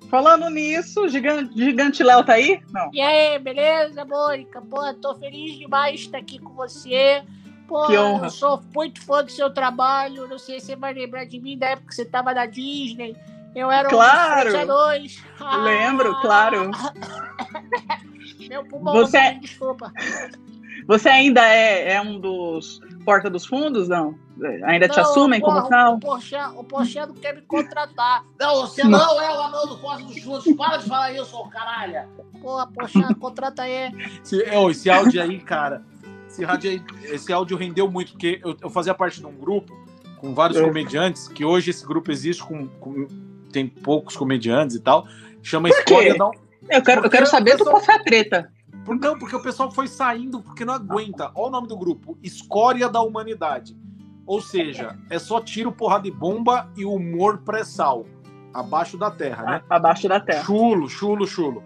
[0.10, 2.60] Falando nisso, Gigante, Gigante Léo tá aí?
[2.74, 2.90] Não.
[2.94, 4.62] E aí, beleza, Mônica?
[4.62, 7.24] Pô, tô feliz demais de estar aqui com você.
[7.68, 8.26] Pô, Que honra.
[8.26, 10.28] eu sou muito fã do seu trabalho.
[10.28, 13.16] Não sei se você vai lembrar de mim da época que você tava na Disney.
[13.56, 14.50] Eu era Claro.
[14.50, 15.24] um frente a dois.
[15.40, 16.72] Ah, Lembro, claro.
[18.50, 19.92] Meu pulmão Você- não me desculpa.
[20.88, 24.16] Você ainda é, é um dos Porta dos Fundos, não?
[24.66, 25.94] Ainda te Não, assumem porra, como tal?
[25.94, 28.24] O o Porchat não quer me contratar.
[28.40, 30.56] Não, você não, é o anão do Costa dos Chutes.
[30.56, 32.08] Para de falar isso, ô caralho.
[32.42, 33.92] Porra, Porchat, contrata aí.
[34.24, 35.84] Esse, ô, esse áudio aí, cara.
[36.28, 39.72] Esse áudio, aí, esse áudio rendeu muito, porque eu, eu fazia parte de um grupo
[40.18, 40.64] com vários É.
[40.64, 43.08] comediantes, que hoje esse grupo existe com, com-
[43.52, 45.08] tem poucos comediantes e tal.
[45.44, 45.94] Chama Por quê?
[45.94, 46.32] Escolha da
[46.70, 48.52] Eu quero, eu quero saber do qual foi a treta.
[48.86, 51.32] Por- Não, porque o pessoal foi saindo porque não aguenta.
[51.36, 53.76] Olha o nome do grupo: Escória da Humanidade.
[54.26, 58.06] Ou seja, é só tiro, porrada de bomba e humor pré-sal.
[58.54, 59.62] abaixo da terra, né?
[59.70, 60.44] Abaixo da terra.
[60.44, 61.64] Chulo, chulo, chulo.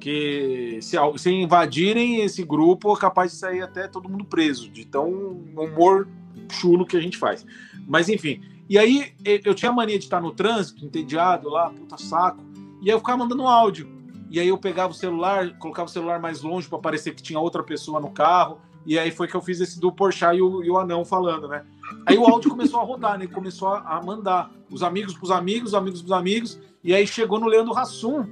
[0.00, 4.84] Que se, se invadirem esse grupo, é capaz de sair até todo mundo preso, de
[4.86, 5.08] tão
[5.56, 6.08] humor
[6.50, 7.44] chulo que a gente faz.
[7.86, 8.40] Mas enfim.
[8.68, 12.44] E aí eu tinha mania de estar no trânsito, entediado lá, puta saco.
[12.82, 13.88] E aí eu ficava mandando um áudio.
[14.30, 17.40] E aí eu pegava o celular, colocava o celular mais longe para parecer que tinha
[17.40, 18.58] outra pessoa no carro.
[18.84, 21.48] E aí foi que eu fiz esse do Porchat e o, e o anão falando,
[21.48, 21.64] né?
[22.06, 23.26] Aí o áudio começou a rodar, né?
[23.26, 26.60] Começou a, mandar os amigos pros amigos, os amigos pros amigos.
[26.84, 28.26] E aí chegou no Leandro Hassum.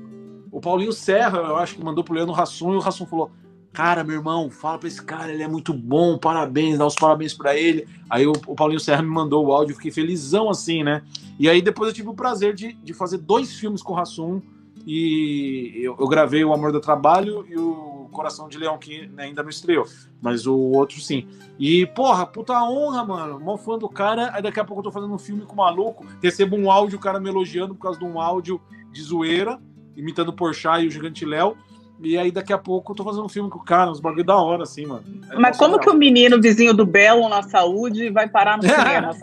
[0.53, 3.30] O Paulinho Serra, eu acho que mandou pro Leandro Hassum e o Hassum falou:
[3.77, 7.35] Cara, meu irmão, fala pra esse cara, ele é muito bom, parabéns, dá os parabéns
[7.35, 7.87] pra ele.
[8.09, 11.03] Aí o, o Paulinho Serra me mandou o áudio, fiquei felizão assim, né?
[11.39, 14.41] E aí depois eu tive o prazer de, de fazer dois filmes com o Hassum.
[14.87, 19.43] E eu, eu gravei O Amor do Trabalho e o Coração de Leão, que ainda
[19.43, 19.85] não estreou,
[20.22, 21.29] mas o outro sim.
[21.59, 23.39] E, porra, puta honra, mano.
[23.39, 24.31] Mó fã do cara.
[24.33, 26.97] Aí daqui a pouco eu tô fazendo um filme com o maluco, recebo um áudio,
[26.97, 28.59] o cara me elogiando por causa de um áudio
[28.91, 29.61] de zoeira,
[29.95, 31.59] imitando o Porchat e o Gigante Léo.
[32.01, 34.23] E aí daqui a pouco eu tô fazendo um filme com o cara, uns bagulho
[34.25, 35.03] da hora, assim, mano.
[35.31, 35.97] É Mas como que surreal.
[35.97, 39.15] o menino vizinho do Belo na saúde vai parar no cinema?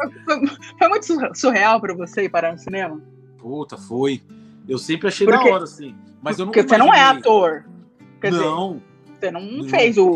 [0.78, 3.00] Foi, muito sur- surreal pra você ir parar no cinema?
[3.38, 4.22] Puta, foi.
[4.68, 5.94] Eu sempre achei Porque- da hora, assim.
[6.22, 7.20] Mas eu nunca Porque você não é imaginei.
[7.20, 7.66] ator.
[8.22, 8.82] Quer dizer, Não,
[9.20, 9.64] você não, Não.
[9.70, 10.08] fez o,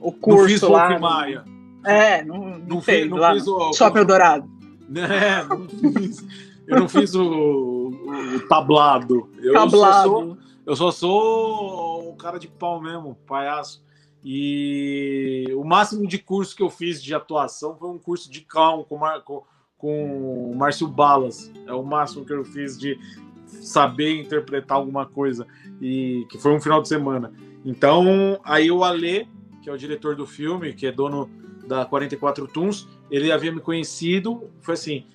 [0.00, 0.88] o não fiz curso lá.
[0.88, 1.44] Wolf Maia.
[1.84, 3.72] É, não, não, Não fez não lá fiz no o.
[3.74, 4.48] Shopping Eldorado.
[4.96, 6.26] É, não fiz.
[6.66, 9.28] Eu não fiz o, o- o tablado.
[9.38, 10.38] Eu Só sou, Tablado.
[10.66, 13.84] Eu só sou o cara de pau mesmo, palhaço.
[14.24, 18.82] E o máximo de curso que eu fiz de atuação foi um curso de clown
[18.84, 19.42] com, Mar- com,
[19.78, 21.52] o Márcio Balas.
[21.66, 22.98] É o máximo que eu fiz de
[23.46, 25.46] saber interpretar alguma coisa.
[25.80, 27.32] E que foi um final de semana.
[27.64, 29.26] Então, aí o Alê,
[29.62, 31.28] que é o diretor do filme, que é dono
[31.66, 35.06] da 44 Tunes, ele havia me conhecido, foi assim,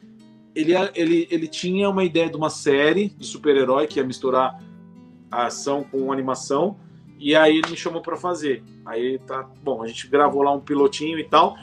[0.56, 4.60] ele, ele, ele tinha uma ideia de uma série de super-herói que ia misturar
[5.32, 6.78] a ação com animação,
[7.20, 8.64] e aí ele me chamou para fazer.
[8.86, 11.56] Aí tá, bom, a gente gravou lá um pilotinho e tal,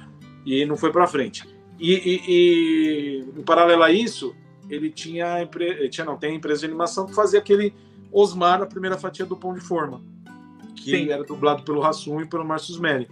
[0.45, 1.45] e não foi para frente.
[1.79, 4.35] E, e- e, em paralelo a isso,
[4.71, 7.75] ele tinha, empre- tinha não, tem a empresa de animação que fazia aquele
[8.13, 10.01] Osmar, a primeira fatia do Pão de Forma,
[10.75, 11.11] que Sim.
[11.11, 13.09] era dublado pelo Rassum e pelo Márcio Smelly.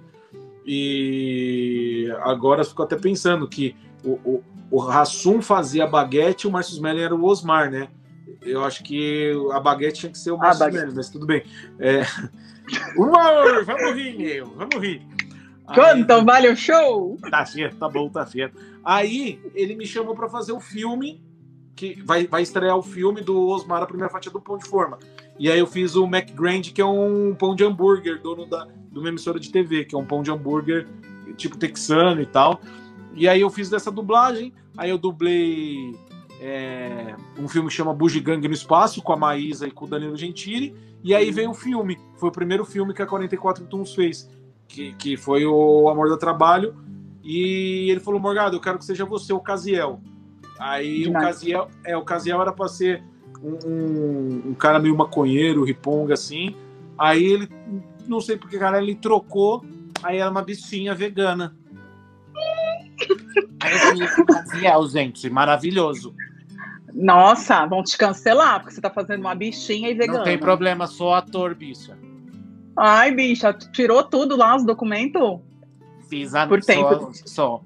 [0.66, 6.48] E agora eu fico até pensando que o, o, o Hassum fazia a baguete e
[6.48, 7.88] o Márcio Smelly era o Osmar, né?
[8.42, 10.78] Eu acho que a baguete tinha que ser o Márcio baguete.
[10.82, 11.42] Smelly, mas tudo bem.
[11.78, 12.02] É...
[12.96, 15.02] Humor, vamos rir, meu, vamos rir.
[15.66, 17.18] Aí- Quanto vale o show?
[17.30, 18.58] Tá certo, tá bom, tá certo.
[18.84, 21.22] Aí ele me chamou pra fazer o filme,
[21.74, 24.98] que vai, vai estrear o filme do Osmar, a primeira fatia do Pão de Forma.
[25.38, 28.98] E aí eu fiz o McGrand, que é um pão de hambúrguer, dono da, de
[28.98, 30.86] uma emissora de TV, que é um pão de hambúrguer
[31.36, 32.60] tipo texano e tal.
[33.14, 35.96] E aí eu fiz dessa dublagem, aí eu dublei
[36.46, 40.14] é, um filme que chama Bugiganga no Espaço, com a Maísa e com o Danilo
[40.14, 40.76] Gentili.
[41.02, 44.28] E aí veio o filme, foi o primeiro filme que a 44 Tons fez,
[44.68, 46.76] que, que foi o Amor do Trabalho.
[47.22, 50.02] E ele falou, Morgado, eu quero que seja você o Casiel.
[50.58, 51.14] Aí o.
[51.14, 53.02] Casiel, é, o Casiel era para ser
[53.42, 56.54] um, um, um cara meio maconheiro, riponga assim.
[56.98, 57.48] Aí ele,
[58.06, 59.64] não sei porque, cara, ele trocou.
[60.02, 61.56] Aí era uma bichinha vegana.
[63.60, 66.14] Aí eu falei, Casiel, gente, maravilhoso.
[66.94, 70.18] Nossa, vão te cancelar, porque você tá fazendo uma bichinha e vegana.
[70.18, 71.98] Não tem problema, sou ator, bicha.
[72.76, 75.40] Ai, bicha, tirou tudo lá, os documentos?
[76.08, 77.10] Fiz a Por só, tempo.
[77.26, 77.60] só.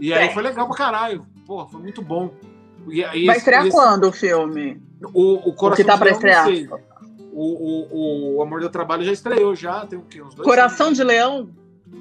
[0.00, 0.30] E aí É.
[0.32, 1.26] foi legal pra caralho.
[1.46, 2.30] Porra, foi muito bom.
[2.88, 4.80] E, aí Vai estrear esse- quando o filme?
[5.12, 6.80] O, o Coração O tá de Leão, estrear?
[7.32, 10.22] O, o, o Amor do Trabalho já estreou, já tem o quê?
[10.22, 10.98] Uns dois Coração anos.
[10.98, 11.50] de Leão?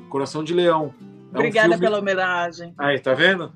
[0.09, 0.93] Coração de Leão.
[1.01, 2.73] É um Obrigada filme- pela homenagem.
[2.77, 3.51] Aí, tá vendo?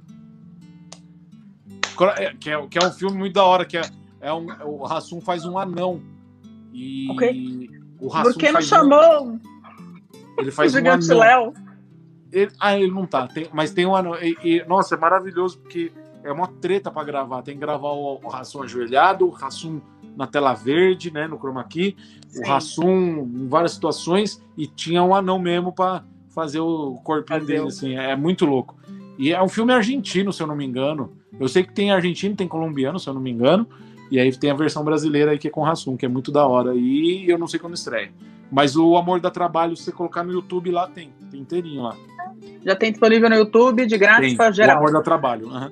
[2.17, 3.81] É, Que é, que é um filme muito da hora, que é,
[4.21, 6.01] é um, o Rassum faz um anão.
[6.73, 7.69] E Ok.
[7.99, 9.39] o Hassum Por que não chamou Um,
[10.37, 11.19] ele o faz um Gigante anão.
[11.19, 11.53] Léo?
[12.31, 13.27] Ele- ah, ele não tá.
[13.27, 14.15] tem- mas tem um anão.
[14.15, 15.91] E, e, nossa, é maravilhoso, porque
[16.23, 17.41] é uma treta pra gravar.
[17.41, 19.81] Tem que gravar o, o Rassum ajoelhado, o Rassum
[20.15, 21.27] na tela verde, né?
[21.27, 21.95] No chroma key.
[22.27, 22.43] Sim.
[22.43, 22.91] O Rassum
[23.23, 24.41] em várias situações.
[24.55, 27.95] E tinha um anão mesmo pra fazer o corpinho Fazer dele, o- assim.
[27.97, 28.77] É muito louco.
[29.17, 31.17] E é um filme argentino, se eu não me engano.
[31.39, 33.67] Eu sei que tem argentino, tem colombiano, se eu não me engano.
[34.09, 36.45] E aí tem a versão brasileira aí que é com Rassum, que é muito da
[36.47, 36.73] hora.
[36.75, 38.11] E eu não sei quando estreia.
[38.51, 41.11] Mas o Amor dá Trabalho, se você colocar no YouTube lá, tem.
[41.30, 41.95] Tem inteirinho lá.
[42.65, 44.38] Já tem disponível no YouTube, de grátis Tem.
[44.38, 44.77] pra O geral.
[44.77, 45.49] Amor dá Trabalho.
[45.49, 45.71] aham.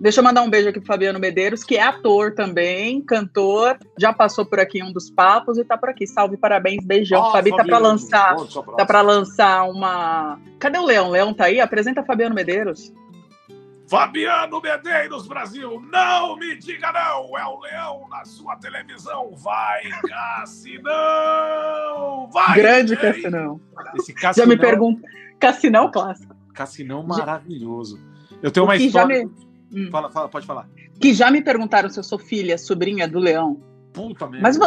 [0.00, 4.12] Deixa eu mandar um beijo aqui pro Fabiano Medeiros, que é ator também, cantor, já
[4.12, 6.06] passou por aqui um dos papos e tá por aqui.
[6.06, 7.22] Salve, parabéns, beijão.
[7.24, 10.38] Ah, Fabi tá pra Fabiano, lançar, bom, só pra- tá para lançar uma.
[10.58, 11.10] Cadê o Leão?
[11.10, 11.60] Leão tá aí?
[11.60, 12.92] Apresenta Fabiano Medeiros.
[13.86, 19.32] Fabiano Medeiros, Brasil, não me diga não, é o leão na sua televisão.
[19.36, 20.84] Vai, Cassinão!
[22.32, 22.58] Vai!
[22.60, 22.96] Grande.
[22.96, 23.60] Cassinão.
[23.96, 25.02] Esse Já Cassinão, me pergunta.
[25.38, 26.34] Cassinão clássico.
[26.54, 28.00] Cassinão maravilhoso.
[28.42, 29.26] Eu tenho uma já história.
[29.26, 29.44] me-
[29.76, 29.88] Hum.
[29.90, 30.68] Fala, fala, pode falar.
[31.00, 33.60] Que já me perguntaram se eu sou filha, sobrinha do Leão.
[33.94, 34.42] Puta merda.
[34.42, 34.58] Mas,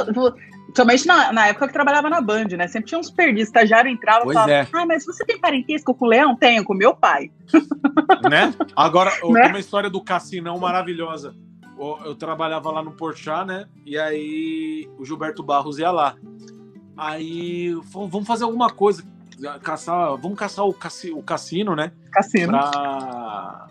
[0.74, 2.68] somente na, na época que trabalhava na Band, né?
[2.68, 4.68] Sempre tinha uns perdidos, estagiário entrava e falava: é.
[4.72, 6.36] Ah, mas você tem parentesco com o Leão?
[6.36, 7.30] Tenho, com meu pai.
[8.32, 8.54] né?
[8.74, 9.48] Agora, Né?
[9.48, 11.36] uma história do Cassinão maravilhosa.
[11.78, 13.68] Eu, eu trabalhava lá no Porchat, né?
[13.86, 16.16] E aí o Gilberto Barros ia lá.
[16.96, 19.04] Aí falou, vamos fazer alguma coisa.
[19.62, 21.92] Caçar, vamos caçar o, cassi, o cassino, né?
[22.12, 22.48] Cassino.
[22.54, 23.68] Pra,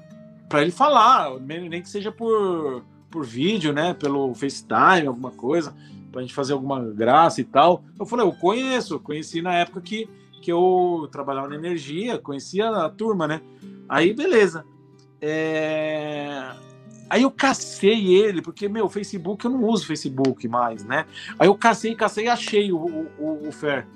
[0.49, 2.85] pra ele falar, nem que seja por,
[3.17, 3.95] por vídeo, né?
[3.95, 5.75] Pelo FaceTime, alguma coisa,
[6.13, 7.83] pra gente fazer alguma graça e tal.
[7.99, 10.07] Eu falei, eu conheço, conheci na época que,
[10.43, 13.41] que eu trabalhava na energia, conhecia a turma, né?
[13.89, 14.67] Aí, beleza.
[15.19, 16.51] É,
[17.09, 21.07] Aí eu cacei ele, porque, meu, Facebook, eu não uso Facebook mais, né?
[21.39, 22.77] Aí eu cacei, cacei e achei o,
[23.19, 23.87] o, o- Fer.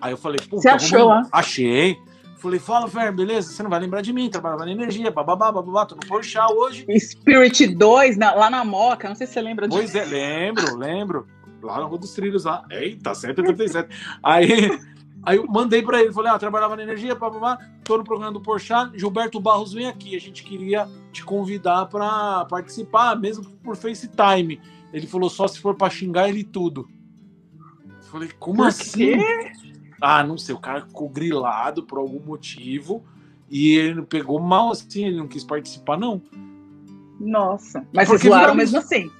[0.00, 1.28] Aí eu falei, pô, Você achou, vamos...
[1.32, 1.96] Achei.
[2.42, 3.52] Falei, fala, Fer, beleza?
[3.52, 6.84] Você não vai lembrar de mim, trabalhava na energia, bababá, bababá, tô no Porchat hoje.
[6.98, 9.78] Spirit 2, na- lá na Moca, não sei se você lembra disso.
[9.78, 11.26] Pois é, lembro, lembro.
[11.62, 12.64] Lá na Rua dos Trilhos, lá.
[12.68, 13.88] Eita, 187.
[14.24, 14.48] Aí,
[15.24, 18.40] aí eu mandei pra ele, falei, ah, trabalhava na energia, bababá, tô no programa do
[18.40, 24.60] Porchat, Gilberto Barros vem aqui, a gente queria te convidar pra participar, mesmo por FaceTime.
[24.92, 26.88] Ele falou, só se for pra xingar ele tudo.
[28.10, 29.12] Falei, como assim?
[30.04, 33.04] Ah, não sei, o cara ficou grilado por algum motivo
[33.48, 36.20] e ele pegou mal assim, ele não quis participar, não.
[37.20, 37.86] Nossa.
[37.92, 39.10] Mas Porque vocês zoaram mesmo assim.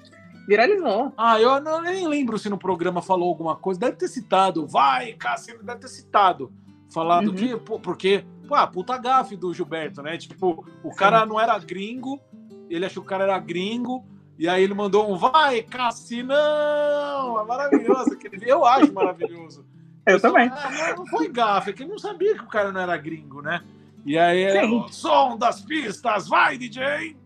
[0.48, 1.12] Viralizou.
[1.16, 3.78] Ah, eu não, nem lembro se no programa falou alguma coisa.
[3.78, 4.66] Deve ter citado.
[4.66, 6.52] Vai, Cassino, deve ter citado.
[6.92, 7.34] Falado Uhum.
[7.34, 10.18] que, pô, porque, pô, a puta gafe do Gilberto, né?
[10.18, 12.20] Tipo, o cara não era gringo,
[12.68, 14.04] ele achou que o cara era gringo,
[14.36, 17.40] e aí ele mandou um vai, Cassinão!
[17.40, 18.12] É maravilhoso.
[18.12, 19.64] aquele- Eu acho maravilhoso.
[20.06, 20.50] Eu também.
[20.52, 23.60] Ah, não, foi gafe, é que não sabia que o cara não era gringo, né?
[24.04, 24.78] E aí, é, Sim.
[24.80, 27.16] o som das pistas, vai, DJ!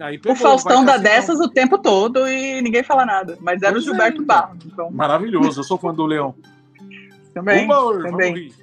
[0.00, 1.12] Aí O pegou, Faustão vai, dá Cassinão.
[1.14, 3.36] dessas o tempo todo e ninguém fala nada.
[3.40, 4.26] Mas era Pois o é, Gilberto então.
[4.26, 4.58] Barros.
[4.66, 6.34] Então, Maravilhoso, eu sou fã do Leão.
[7.34, 7.64] também.
[7.64, 8.10] Humor, também.
[8.12, 8.54] vamos rir.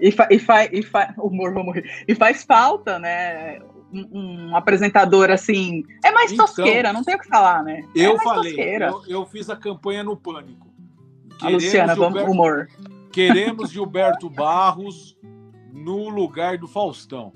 [0.00, 2.04] E, fa, e, fa, e fa, humor, vamos rir.
[2.08, 3.60] E faz falta, né?
[3.92, 5.84] Um, um apresentador assim.
[6.04, 7.84] É mais Então, tosqueira, não tem o que falar, né?
[7.96, 10.66] é Eu mais falei, eu, eu fiz a campanha no Pânico.
[11.40, 12.68] A Luciana, vamos, Gilberto, humor.
[13.14, 15.16] Queremos Gilberto Barros
[15.72, 17.32] no lugar do Faustão.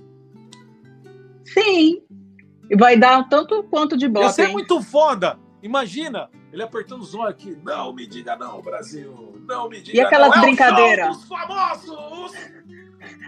[1.45, 2.03] Sim.
[2.68, 4.53] E vai dar um tanto quanto de bota, ser hein?
[4.53, 5.39] muito foda.
[5.62, 7.57] Imagina, ele apertando os olhos aqui.
[7.64, 9.41] Não me diga não, Brasil.
[9.47, 10.39] Não me diga E aquelas não.
[10.39, 11.24] É brincadeiras?
[11.24, 12.33] famosos.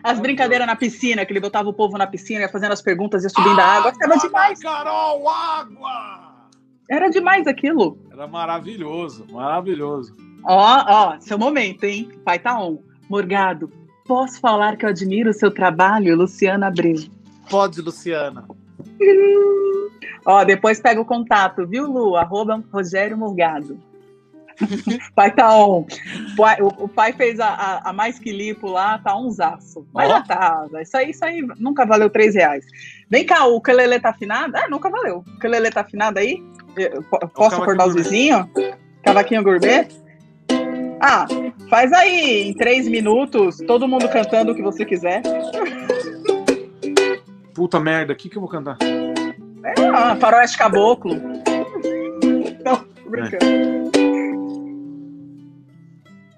[0.02, 3.22] As brincadeiras na piscina, que ele botava o povo na piscina, ia fazendo as perguntas,
[3.22, 3.92] ia subindo a água.
[4.02, 4.60] Era demais.
[4.60, 6.48] Carol, água.
[6.90, 7.96] Era demais aquilo.
[8.10, 10.29] Era maravilhoso, maravilhoso.
[10.44, 12.08] Ó, ó, seu momento, hein?
[12.24, 12.78] Pai tá on.
[13.08, 13.70] Morgado,
[14.06, 16.96] posso falar que eu admiro o seu trabalho, Luciana Abreu?
[17.48, 18.44] Pode, Luciana.
[20.24, 22.16] Ó, depois pega o contato, viu, Lu?
[22.16, 23.78] Arroba Rogério Morgado.
[25.16, 25.86] pai tá on.
[26.36, 29.86] Pai- O, o pai fez a, a, a mais que lipo lá, tá onzaço.
[29.92, 30.12] Mas Ó.
[30.12, 30.66] já tá.
[30.82, 32.66] Isso aí, isso aí nunca valeu três reais.
[33.08, 34.54] Vem cá, o Kelele tá afinado?
[34.56, 35.24] Ah, nunca valeu.
[35.26, 36.42] O Kelele tá afinado aí?
[36.76, 38.46] Eu- po- Posso acordar os vizinhos?
[39.02, 39.88] Cavaquinho gourmet?
[41.00, 41.26] Ah,
[41.68, 45.22] faz aí em três minutos, todo mundo cantando o que você quiser.
[47.54, 48.76] Puta merda, o que, que eu vou cantar?
[49.94, 51.14] Ah, faroeste caboclo.
[52.64, 53.90] Não, tô brincando.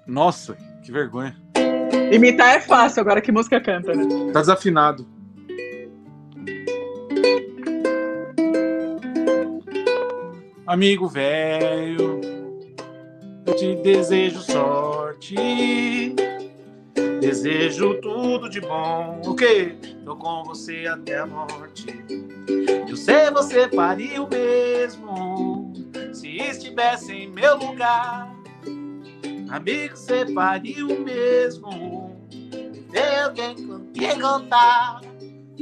[0.07, 1.35] Nossa, que vergonha.
[2.11, 4.31] Imitar é fácil, agora que música canta, né?
[4.31, 5.05] Tá desafinado.
[10.65, 12.21] Amigo velho,
[13.51, 15.35] te desejo sorte.
[17.19, 19.21] Desejo tudo de bom.
[19.25, 19.75] O quê?
[20.05, 21.87] Tô com você até a morte.
[22.87, 25.73] Eu sei você faria o mesmo
[26.13, 28.33] se estivesse em meu lugar.
[29.49, 32.15] Amigo, você faria o mesmo.
[32.91, 35.01] Ter alguém com quem contar.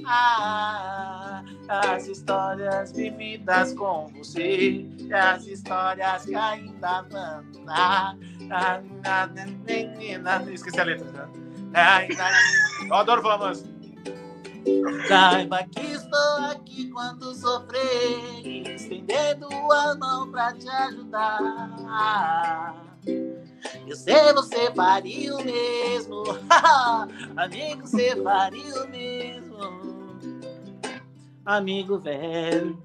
[0.05, 4.86] Ah, as histórias vividas com você.
[5.14, 7.43] As histórias que ainda dar.
[7.68, 8.16] Ah.
[10.51, 11.30] Esqueci a letra.
[12.88, 13.72] Eu adoro falar música.
[15.07, 22.76] Saiba que estou aqui quando sofrer, estendendo a mão pra te ajudar.
[23.88, 26.24] Eu sei você faria o mesmo,
[27.36, 29.41] amigo, você faria o mesmo.
[31.46, 32.78] Amigo velho.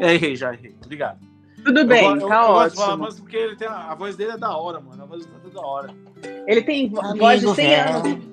[0.00, 0.74] Errei, já errei.
[0.84, 1.18] Obrigado.
[1.64, 3.04] Tudo bem, eu, eu, tá eu de falar, ótimo.
[3.04, 5.02] mas porque ele tem a, a voz dele é da hora, mano.
[5.02, 5.94] A voz dele é da hora.
[6.46, 7.94] Ele tem vo- Amigo voz de 100 velho.
[7.96, 8.24] anos.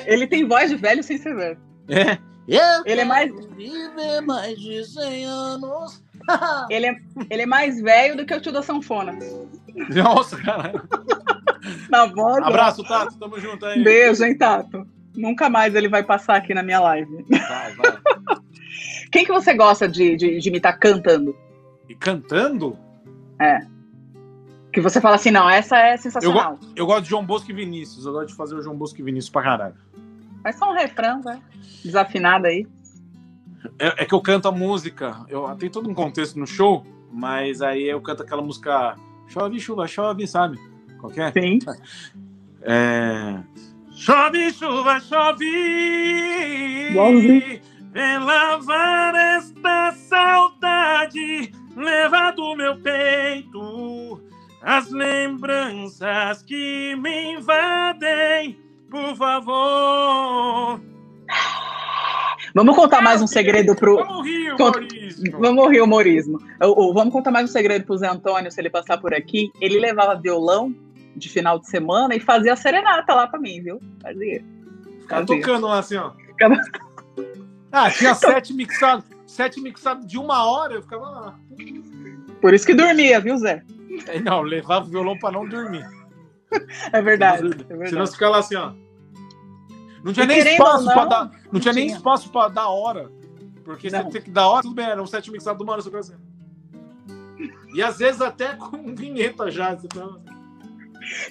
[0.06, 1.58] Ele tem voz de velho sem ser velho.
[1.88, 2.16] É.
[2.48, 6.02] Eu Ele é mais- viver mais de 100 anos.
[6.70, 6.96] Ele é,
[7.30, 9.12] ele é mais velho do que o tio da sanfona.
[9.94, 10.82] Nossa, caralho.
[11.90, 12.42] Na voz.
[12.44, 13.18] Abraço, Tato.
[13.18, 13.82] Tamo junto aí.
[13.82, 14.86] Beijo, hein, Tato?
[15.14, 17.24] Nunca mais ele vai passar aqui na minha live.
[17.28, 17.98] Vai, vai.
[19.10, 21.36] Quem que você gosta de, de, de imitar cantando?
[21.88, 22.78] E cantando,
[24.72, 26.58] Que você fala assim, não, essa é sensacional.
[26.76, 28.06] eu gosto de João Bosco e Vinícius.
[28.06, 29.74] Eu gosto de fazer o João Bosco e Vinícius pra caralho.
[30.44, 31.42] Mas só um refrão, vai.
[31.84, 32.66] Desafinado aí.
[33.78, 35.24] É, é que eu canto a música.
[35.28, 38.96] Eu, tem todo um contexto no show, mas aí eu canto aquela música
[39.30, 40.58] Chove, chuva, chove, sabe?
[40.98, 41.30] Qual que é?
[41.30, 41.60] Sim.
[42.62, 43.40] É...
[44.00, 45.44] Chove, chuva, chove.
[46.88, 47.60] Igualzinho.
[47.92, 54.18] Vem lavar esta saudade, leva do meu peito
[54.62, 58.58] as lembranças que me invadem,
[58.90, 60.80] por favor.
[62.54, 63.96] Vamos contar mais um segredo pro.
[63.96, 65.38] Vamos rir, Maurício.
[65.38, 66.38] Vamos rir humorismo.
[66.58, 69.50] Vamos contar mais um segredo pro Zé Antônio, se ele passar por aqui.
[69.60, 70.74] Ele levava violão
[71.16, 73.80] de final de semana e fazia serenata lá pra mim, viu?
[74.02, 74.44] Fazia.
[75.00, 76.12] Ficava tocando lá assim, ó.
[76.12, 76.56] Ficava-
[77.72, 79.04] Ah, tinha sete mixados.
[79.26, 81.38] Sete mixados de uma hora, eu ficava lá.
[82.40, 83.62] Por isso que dormia, viu, Zé?
[84.08, 85.86] É, Não, levava o violão pra não dormir.
[86.92, 87.46] É verdade.
[87.46, 87.94] É Senão verdade.
[88.08, 88.72] você ficava lá assim, ó.
[90.02, 91.24] Não tinha E nem espaço não, pra dar.
[91.26, 93.08] Não, não tinha nem espaço pra dar hora.
[93.64, 94.02] Porque Não.
[94.02, 96.00] você tem que dar hora, tudo bem, era um sete mixado do mano, você ficava
[96.04, 96.16] assim.
[97.72, 99.68] E às vezes até com vinheta já.
[99.70, 99.86] Assim.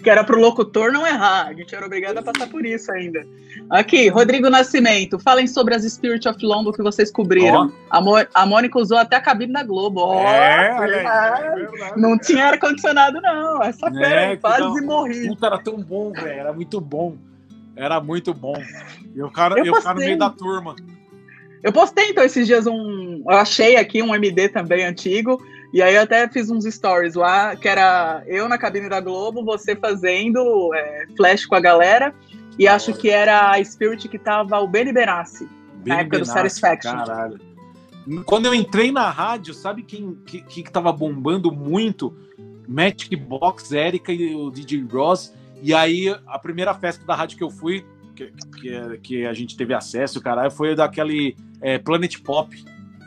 [0.03, 1.47] Que era pro locutor não errar.
[1.47, 3.25] A gente era obrigado a passar por isso ainda.
[3.69, 5.19] Aqui, Rodrigo Nascimento.
[5.19, 7.71] Falem sobre as Spirit of London que vocês cobriram.
[7.89, 10.01] A, Mo- a Mônica usou até a cabine da Globo.
[10.01, 11.61] Ó, é, é verdade.
[12.01, 13.61] Não tinha ar-condicionado, não.
[13.63, 15.27] Essa É, fera aí, que quase morri.
[15.27, 16.27] Puta, era tão bom, velho.
[16.27, 17.15] Era muito bom.
[17.75, 18.61] Era muito bom.
[19.15, 20.75] E o cara, Eu e o cara no meio da turma.
[21.61, 23.21] Eu postei então esses dias um.
[23.27, 25.41] Eu achei aqui um MD também antigo.
[25.71, 29.43] E aí eu até fiz uns stories lá, que era eu na cabine da Globo,
[29.43, 32.13] você fazendo é, flash com a galera.
[32.57, 35.47] E acho que era a Spirit que tava o Benny Benassi.
[35.83, 36.91] Benny época do Benassi, Satisfaction.
[36.91, 37.39] Caralho.
[38.25, 42.15] Quando eu entrei na rádio, sabe quem que, que tava bombando muito?
[42.67, 45.33] Magic Box, Erika e o DJ Ross.
[45.61, 49.55] E aí, a primeira festa da rádio que eu fui, que, que, que a gente
[49.55, 52.55] teve acesso, caralho, foi daquele é, Planet Pop,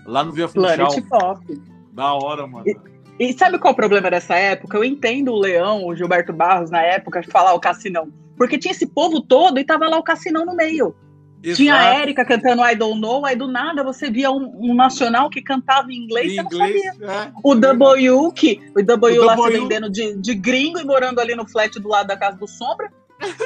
[0.07, 0.77] lá no Via Funchal.
[0.77, 1.72] Planet Pop.
[1.93, 2.65] Da hora, mano.
[3.19, 4.77] E sabe qual é o problema dessa época?
[4.77, 8.09] Eu entendo o Leão, o Gilberto Barros na época, falar o Cassinão.
[8.37, 10.95] Porque tinha esse povo todo e tava lá o Cassinão no meio.
[11.55, 12.01] Tinha a Exato.
[12.03, 15.91] Érica cantando I Don't Know, aí do nada você via um, um nacional que cantava
[15.91, 16.91] em inglês, Em você não sabia.
[17.03, 17.33] é.
[17.43, 19.61] O W, que o W O lá se W.
[19.63, 22.93] vendendo de, de gringo e morando ali no flat do lado da casa do Sombra,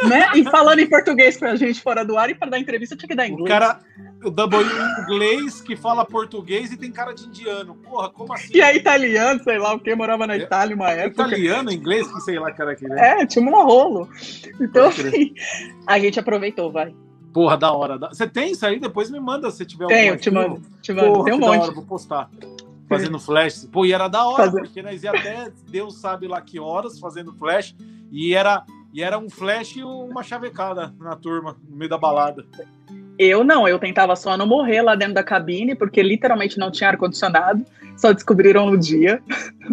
[0.09, 0.31] né?
[0.35, 3.15] E falando em português pra gente fora do ar e para dar entrevista tinha que
[3.15, 3.49] dar O inglês.
[3.49, 3.81] cara,
[4.25, 7.75] o W em inglês que fala português e tem cara de indiano.
[7.77, 8.51] Porra, como assim?
[8.55, 11.23] E aí italiano, sei lá o que, morava na É, Itália uma É época.
[11.27, 13.21] Italiano, inglês, que sei lá, cara que né?
[13.23, 14.09] É, tinha um rolo.
[14.61, 15.35] Então, assim,
[15.87, 16.95] a gente aproveitou, vai.
[17.33, 17.99] Porra, da hora.
[17.99, 18.81] da- Você tem isso aí?
[18.81, 20.49] Depois me manda se tiver Tenho, algum te arquivo.
[20.55, 20.63] mando.
[20.81, 21.13] Te mando.
[21.13, 21.59] Porra, Tem um monte.
[21.61, 22.31] hora, vou postar.
[22.89, 23.69] Fazendo flash.
[23.71, 26.99] Pô, e era da hora, Fazer- porque nós ia até Deus sabe lá que horas
[26.99, 27.75] fazendo flash.
[28.13, 28.65] E era,
[28.97, 32.45] e era um flash e uma chavecada na turma, no meio da balada.
[33.19, 36.91] Eu não, eu tentava só não morrer lá dentro da cabine, porque literalmente não tinha
[36.91, 37.65] ar-condicionado.
[37.97, 39.23] Só descobriram no dia.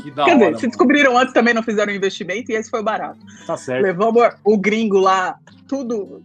[0.01, 0.45] Que da Quer hora.
[0.51, 3.19] dizer, se descobriram antes também não fizeram investimento e esse foi barato.
[3.45, 3.83] Tá certo.
[3.83, 6.21] Levamos o gringo lá, tudo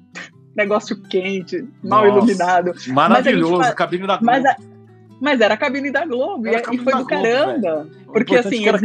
[0.56, 2.18] negócio quente, mal Nossa.
[2.18, 2.72] iluminado.
[2.88, 3.58] Maravilhoso.
[3.58, 4.58] Mas a cabine da Mas, Globo.
[4.60, 4.78] a-
[5.20, 7.88] mas era a cabine da Globo e, e cabine foi da do Globo, caramba.
[8.06, 8.80] O Porque importante assim, eles.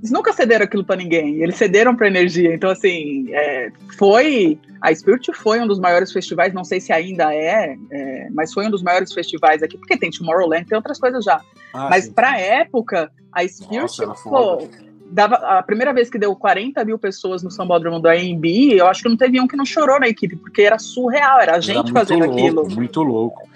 [0.00, 1.42] Eles nunca cederam aquilo pra ninguém.
[1.42, 2.52] Eles cederam pra energia.
[2.54, 4.58] Então, assim, é, foi.
[4.80, 8.66] A Spirit foi um dos maiores festivais, não sei se ainda é, é, mas foi
[8.66, 11.38] um dos maiores festivais aqui, porque tem Tomorrowland, tem outras coisas já.
[11.74, 14.70] Ah, mas pra época, a Spirit, Nossa, era pô, foda.
[15.10, 19.02] dava, a primeira vez que deu 40 mil pessoas no Sambódromo do AMB, eu acho
[19.02, 21.60] que não teve um que não chorou na equipe, porque era surreal, era a Era
[21.60, 22.70] gente muito fazendo louco, aquilo.
[22.70, 23.48] Muito louco.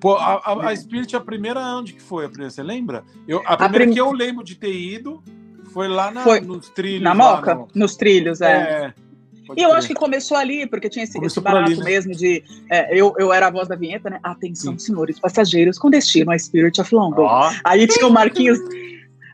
[0.00, 2.24] Pô, a, a, a Spirit, a primeira, onde que foi?
[2.24, 3.04] A primeira, você lembra?
[3.28, 5.22] Eu, a primeira prim- que eu lembro de ter ido
[5.72, 7.02] foi lá na, Foi nos trilhos.
[7.02, 8.52] Na lá Moca, no- nos trilhos, é.
[8.52, 8.94] É.
[9.46, 11.84] pode E eu acho que começou ali, porque tinha esse, esse Começou barato ali, né?
[11.84, 12.42] mesmo de.
[12.70, 14.20] é, eu, eu era a voz da vinheta, né?
[14.22, 17.22] Atenção, senhores passageiros, com destino a Spirit of London.
[17.22, 18.58] Ó, Aí tinha o Marquinhos.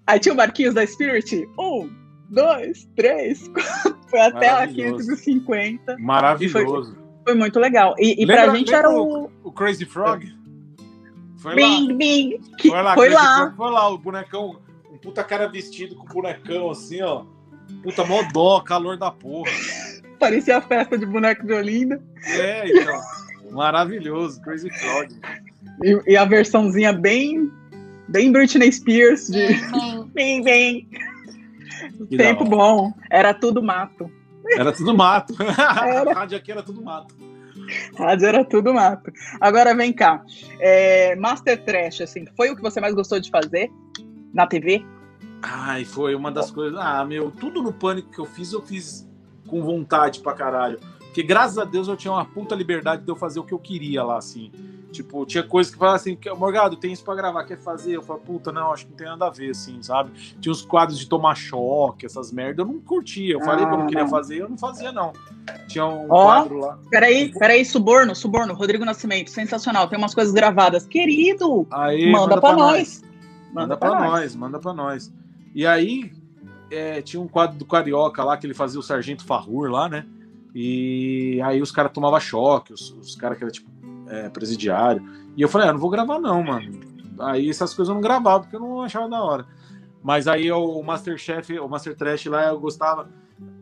[0.06, 1.48] Aí tinha o Marquinhos da Spirit.
[1.58, 1.90] Um,
[2.30, 3.96] dois, três, quatro.
[4.08, 4.98] Foi até a Maravilhoso.
[5.16, 5.96] 550.
[5.98, 6.96] maravilhoso.
[7.24, 7.94] Foi muito legal.
[7.98, 9.30] E, e Lembra- pra gente era o.
[9.42, 10.24] O Crazy Frog?
[11.38, 11.56] Foi lá.
[11.56, 12.40] Bing, bing.
[12.58, 13.36] Que Foi lá, foi lá.
[13.36, 14.56] Frog foi lá, o bonecão,
[15.06, 17.24] puta cara vestido com bonecão assim, ó.
[17.80, 19.52] Puta mó dó, calor da porra.
[20.18, 22.02] Parecia a festa de boneco de Olinda.
[22.24, 23.00] É, então.
[23.52, 25.14] Maravilhoso, Crazy Frog.
[25.84, 27.48] E, e a versãozinha bem,
[28.08, 29.46] bem Britney Spears de
[30.12, 30.88] bing.
[32.08, 32.92] Que da Tempo bom.
[33.08, 34.10] Era tudo mato.
[34.56, 35.34] Era tudo mato.
[35.38, 36.10] Era.
[36.10, 37.14] A rádio aqui era tudo mato.
[37.96, 39.12] Rádio era tudo mato.
[39.40, 40.22] Agora vem cá.
[40.60, 43.70] É, Master Trash, assim, foi o que você mais gostou de fazer
[44.32, 44.84] na TV?
[45.48, 46.78] Ai, foi uma das coisas.
[46.78, 49.08] Ah, meu, tudo no pânico que eu fiz, eu fiz
[49.46, 50.78] com vontade pra caralho.
[50.98, 53.58] Porque graças a Deus eu tinha uma puta liberdade de eu fazer o que eu
[53.58, 54.50] queria lá, assim.
[54.92, 57.92] Tipo, tinha coisas que falavam assim, Morgado, tem isso pra gravar, quer fazer?
[57.96, 60.10] Eu falei, puta, não, acho que não tem nada a ver, assim, sabe?
[60.40, 63.34] Tinha uns quadros de tomar choque, essas merdas, eu não curtia.
[63.34, 64.10] Eu falei que eu não Ah, queria não.
[64.10, 65.12] fazer, eu não fazia, não.
[65.68, 66.24] Tinha um Ó.
[66.24, 66.78] quadro lá.
[66.90, 69.86] Peraí, peraí, Suborno, Suborno, Rodrigo Nascimento, sensacional.
[69.88, 70.86] Tem umas coisas gravadas.
[70.86, 73.02] Querido, Aí, manda, pra nós.
[73.52, 75.12] Manda pra nós, manda pra nós.
[75.56, 76.12] E aí,
[76.70, 80.04] é, tinha um quadro do Carioca lá, que ele fazia o Sargento Farrur lá, né?
[80.54, 83.70] E aí os caras tomavam choque, os, os caras que eram tipo
[84.06, 85.02] é, presidiário.
[85.34, 86.78] E eu falei, ah, não vou gravar não, mano.
[87.20, 89.46] Aí essas coisas eu não gravava, porque eu não achava da hora.
[90.02, 93.08] Mas aí o Masterchef, o Master Trash lá, eu gostava.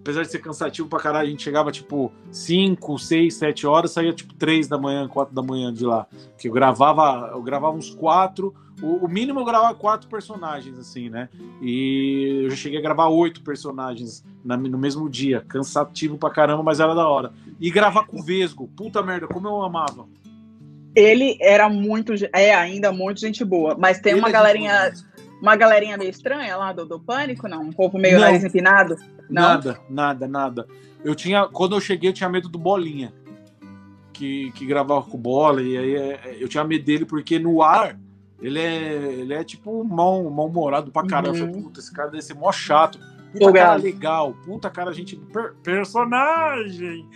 [0.00, 4.12] Apesar de ser cansativo pra caralho, a gente chegava tipo 5, 6, 7 horas, saía
[4.12, 6.08] tipo 3 da manhã, 4 da manhã de lá.
[6.36, 8.52] Que eu gravava, eu gravava uns quatro.
[8.82, 11.28] O, o mínimo eu gravava quatro personagens, assim, né?
[11.62, 15.44] E eu já cheguei a gravar oito personagens na- no mesmo dia.
[15.48, 17.32] Cansativo pra caramba, mas era da hora.
[17.60, 18.68] E gravar com o Vesgo.
[18.76, 20.06] Puta merda, como eu amava.
[20.94, 24.92] Ele era muito, é ainda muito gente boa, mas tem Ele uma é galerinha,
[25.42, 27.62] uma galerinha meio estranha lá do, do Pânico, não?
[27.62, 28.20] Um povo meio Não.
[28.22, 28.96] nariz empinado?
[29.28, 29.42] Não.
[29.42, 30.68] Nada, nada, nada.
[31.04, 33.12] Eu tinha, quando eu cheguei, eu tinha medo do Bolinha,
[34.12, 37.98] que, que gravava com bola, e aí é, eu tinha medo dele porque no ar
[38.40, 38.84] ele é,
[39.20, 41.38] ele é tipo mal- mal-humorado pra caramba.
[41.38, 41.62] Uhum.
[41.64, 42.98] puta, esse cara deve ser mó chato.
[43.32, 45.16] Puta cara legal, puta cara, gente.
[45.16, 47.06] per- personagem!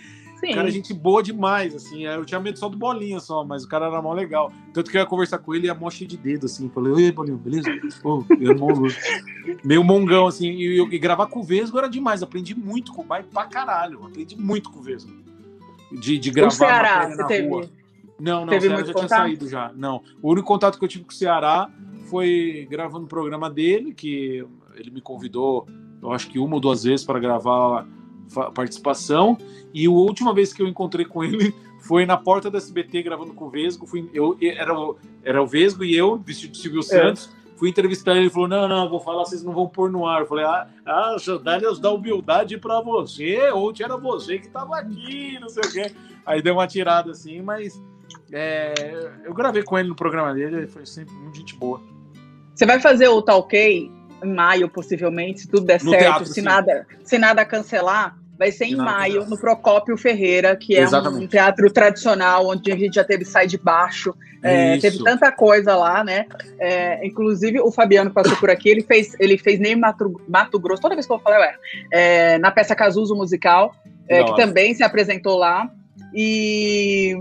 [0.41, 0.53] Sim.
[0.55, 2.05] Cara, gente boa demais, assim.
[2.05, 4.53] Eu tinha medo só do Bolinha só, mas o cara era mó legal.
[4.73, 6.69] Tanto que eu ia conversar com ele e ia mó cheio de dedo, assim.
[6.69, 7.69] Falei, oi, Bolinha, beleza?
[8.01, 8.69] Pô, eu mó.
[9.65, 10.47] Meio mongão, assim.
[10.49, 12.23] E, eu- e gravar com o Vesgo era demais.
[12.23, 14.05] Aprendi muito com o Mai pra caralho.
[14.07, 15.11] Aprendi muito com o Vesgo.
[15.91, 17.49] De, de gravar o Ceará, você teve.
[17.49, 17.69] rua.
[18.21, 19.19] Não, não, teve o Ceará já tinha contato?
[19.19, 19.73] saído já.
[19.77, 20.03] Não.
[20.23, 21.71] O único contato que eu tive com o Ceará
[22.09, 24.45] foi gravando o programa dele, que
[24.75, 25.67] ele me convidou,
[26.03, 27.87] eu acho que uma ou duas vezes para gravar
[28.29, 29.37] fa- participação.
[29.75, 33.35] E a última vez que eu encontrei com ele foi na porta da SBT gravando
[33.35, 33.87] com o Vesgo.
[33.87, 36.63] Fui, eu, era, o- era o Vesgo e eu, vestido de É.
[36.63, 37.31] Silvio Santos.
[37.57, 40.21] Fui entrevistar ele, ele falou: Não, não, vou falar, vocês não vão pôr no ar.
[40.21, 45.37] Eu falei: Ah, ah sandálias da humildade pra você, ou era você que tava aqui,
[45.41, 45.93] não sei o quê.
[46.25, 47.83] Aí deu uma tirada assim, mas
[48.33, 48.75] é,
[49.25, 51.81] eu gravei com ele no programa dele, ele foi sempre muito gente boa.
[52.55, 53.91] Você vai fazer o Talkei
[54.23, 56.43] em maio, possivelmente, se tudo der No certo, teatro, se sim.
[56.43, 58.19] nada, se nada cancelar.
[58.37, 59.31] Vai ser Se em nada maio, cancelar.
[59.31, 61.29] no Procópio Ferreira, que é um Exatamente.
[61.29, 66.05] teatro tradicional, onde a gente já teve Sai de Baixo, é, teve tanta coisa lá,
[66.05, 66.27] né?
[66.59, 70.83] É, inclusive, o Fabiano passou por aqui, ele fez, ele fez nem Mato, Mato Grosso,
[70.83, 71.59] toda vez que eu vou falar, eu.
[71.93, 73.75] É, na peça Cazuzo Musical,
[74.09, 75.69] é, que também se apresentou lá.
[76.15, 77.17] E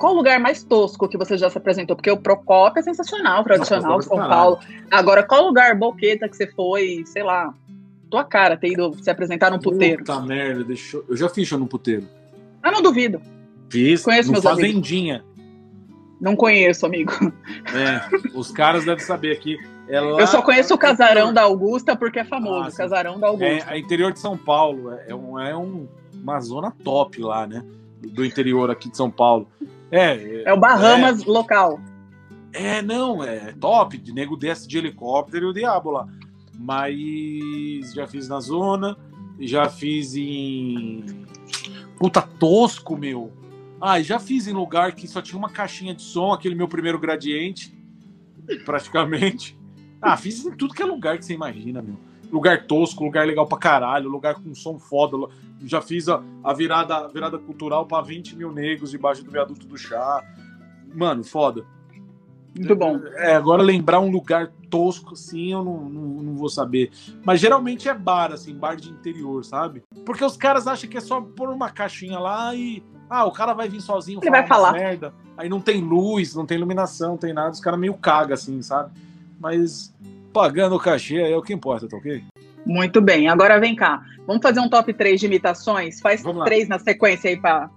[0.00, 1.94] qual o lugar mais tosco que você já se apresentou?
[1.94, 4.58] Porque o Procópio é sensacional, tradicional, é São Paulo.
[4.90, 7.52] Agora, qual lugar boqueta que você foi, sei lá,
[8.10, 9.98] tua cara, ter ido se apresentar num puteiro?
[9.98, 11.04] Puta merda, deixa eu...
[11.10, 12.08] eu já fiz show no puteiro.
[12.62, 13.20] Ah, não duvido.
[13.68, 14.64] Fiz Conheço meus amigos.
[14.68, 15.22] Fazendinha.
[16.20, 17.12] Não conheço, amigo.
[17.74, 19.56] É, os caras devem saber aqui.
[19.88, 22.68] É lá- Eu só conheço o Casarão da Augusta porque é famoso.
[22.68, 22.76] Ah.
[22.76, 23.46] Casarão da Augusta.
[23.70, 24.92] É, é interior de São Paulo.
[24.92, 27.62] É, é um, é um- uma zona top lá, né?
[28.00, 29.46] Do interior aqui de São Paulo.
[29.90, 31.80] É, É, o Bahamas local.
[32.52, 33.96] É, não, é top.
[33.98, 36.08] De nego desce de helicóptero e o diabo lá.
[36.58, 38.96] Mas já fiz na zona,
[39.38, 41.04] já fiz em.
[41.98, 43.32] Puta tosco, meu.
[43.80, 46.98] Ah, já fiz em lugar que só tinha uma caixinha de som, aquele meu primeiro
[46.98, 47.74] gradiente,
[48.64, 49.58] praticamente.
[50.02, 51.96] Ah, fiz em tudo que é lugar que você imagina, meu.
[52.30, 55.16] Lugar tosco, lugar legal pra caralho, lugar com som foda.
[55.64, 59.66] Já fiz a, a virada, a virada cultural pra 20 mil negros debaixo do viaduto
[59.66, 60.22] do chá.
[60.94, 61.64] Mano, foda.
[62.56, 63.00] Muito bom.
[63.14, 66.90] É, agora lembrar um lugar tosco assim, eu não, não, não vou saber.
[67.24, 69.82] Mas geralmente é bar, assim, bar de interior, sabe?
[70.04, 72.82] Porque os caras acham que é só pôr uma caixinha lá e.
[73.08, 74.72] Ah, o cara vai vir sozinho Ele vai falar.
[74.72, 75.12] merda.
[75.36, 78.62] Aí não tem luz, não tem iluminação, não tem nada, os caras meio caga, assim,
[78.62, 78.92] sabe?
[79.38, 79.92] Mas
[80.32, 82.22] Pagando o cachê é o que importa, tá ok?
[82.64, 83.28] Muito bem.
[83.28, 84.02] Agora vem cá.
[84.26, 86.00] Vamos fazer um top 3 de imitações?
[86.00, 86.44] Faz Vamos lá.
[86.44, 87.68] três na sequência aí pra,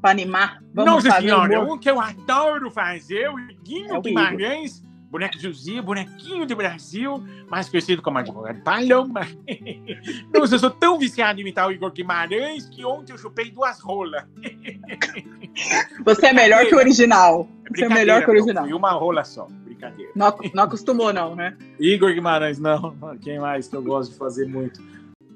[0.00, 0.58] Pra animar.
[0.74, 1.74] Vamos Nossa fazer senhora, humor.
[1.74, 6.56] um que eu adoro fazer, o Guinho É o Guimarães, boneco de Zuzia, bonequinho do
[6.56, 9.20] Brasil, mais conhecido como advogado Paloma.
[10.34, 13.80] Nossa, eu sou tão viciado em imitar o Igor Guimarães que ontem eu chupei duas
[13.80, 14.24] rolas.
[16.04, 17.48] Você é melhor que o original.
[17.74, 18.64] Você é melhor que o original.
[18.64, 20.12] Foi uma rola só, brincadeira.
[20.14, 21.56] Não, não acostumou, não, né?
[21.80, 22.96] Igor Guimarães, não.
[23.22, 24.82] Quem mais que eu gosto de fazer muito?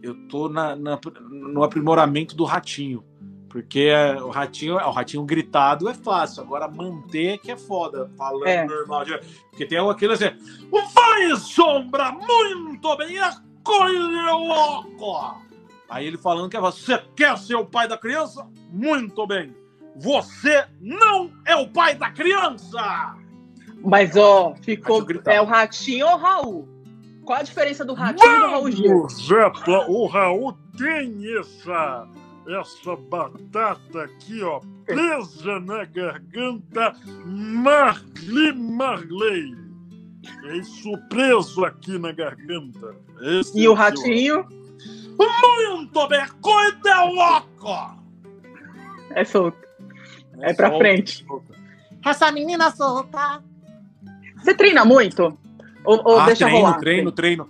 [0.03, 0.99] Eu tô na, na-
[1.31, 3.05] no aprimoramento do ratinho.
[3.51, 3.91] Porque
[4.23, 6.43] o ratinho, o ratinho gritado é fácil.
[6.43, 8.09] Agora manter que é foda.
[8.17, 8.65] Falando É.
[8.65, 9.05] normal.
[9.51, 10.31] Porque tem aquele assim.
[10.71, 12.13] Vai, sombra!
[12.13, 13.19] Muito bem!
[13.19, 13.31] É
[13.65, 15.43] coisa louco!
[15.89, 18.47] Aí ele falando que é você quer ser o pai da criança?
[18.71, 19.53] Muito bem!
[19.97, 23.17] Você não é o pai da criança!
[23.83, 25.05] Mas, ó, ficou.
[25.27, 26.69] É o Ratinho ou o Raul?
[27.25, 29.09] Qual a diferença do Ratinho e do Raul Gil?
[29.09, 29.53] Zé,
[29.89, 32.07] o Raul tem essa,
[32.49, 39.55] essa batata aqui, ó, presa na garganta, Marli Marley.
[40.45, 42.95] É isso preso aqui na garganta.
[43.21, 44.47] Esse E é o Ratinho
[45.19, 46.27] Muito bem!
[46.41, 48.01] Coisa louco!
[49.15, 49.59] é solto.
[50.41, 51.25] É pra frente.
[52.05, 53.43] Essa menina solta.
[54.37, 55.39] Você treina muito?
[55.85, 56.79] Ou, ou ah, deixa treino, rolar?
[56.79, 57.49] treino, treino.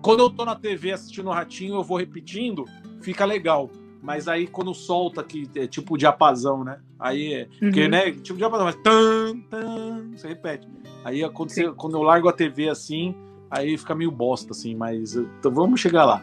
[0.00, 2.64] Quando eu tô na TV assistindo o Ratinho, eu vou repetindo,
[3.00, 3.70] fica legal.
[4.02, 6.78] Mas aí quando solta, que é tipo diapasão, né?
[6.98, 7.44] Aí é.
[7.60, 7.88] Porque, Uhum.
[7.88, 8.10] né?
[8.12, 8.74] Tipo diapasão, mas.
[8.76, 10.66] Tan, tan, você repete.
[11.04, 13.14] Aí quando, você- quando eu largo a TV assim,
[13.50, 14.74] aí fica meio bosta, assim.
[14.74, 16.22] Mas então, vamos chegar lá.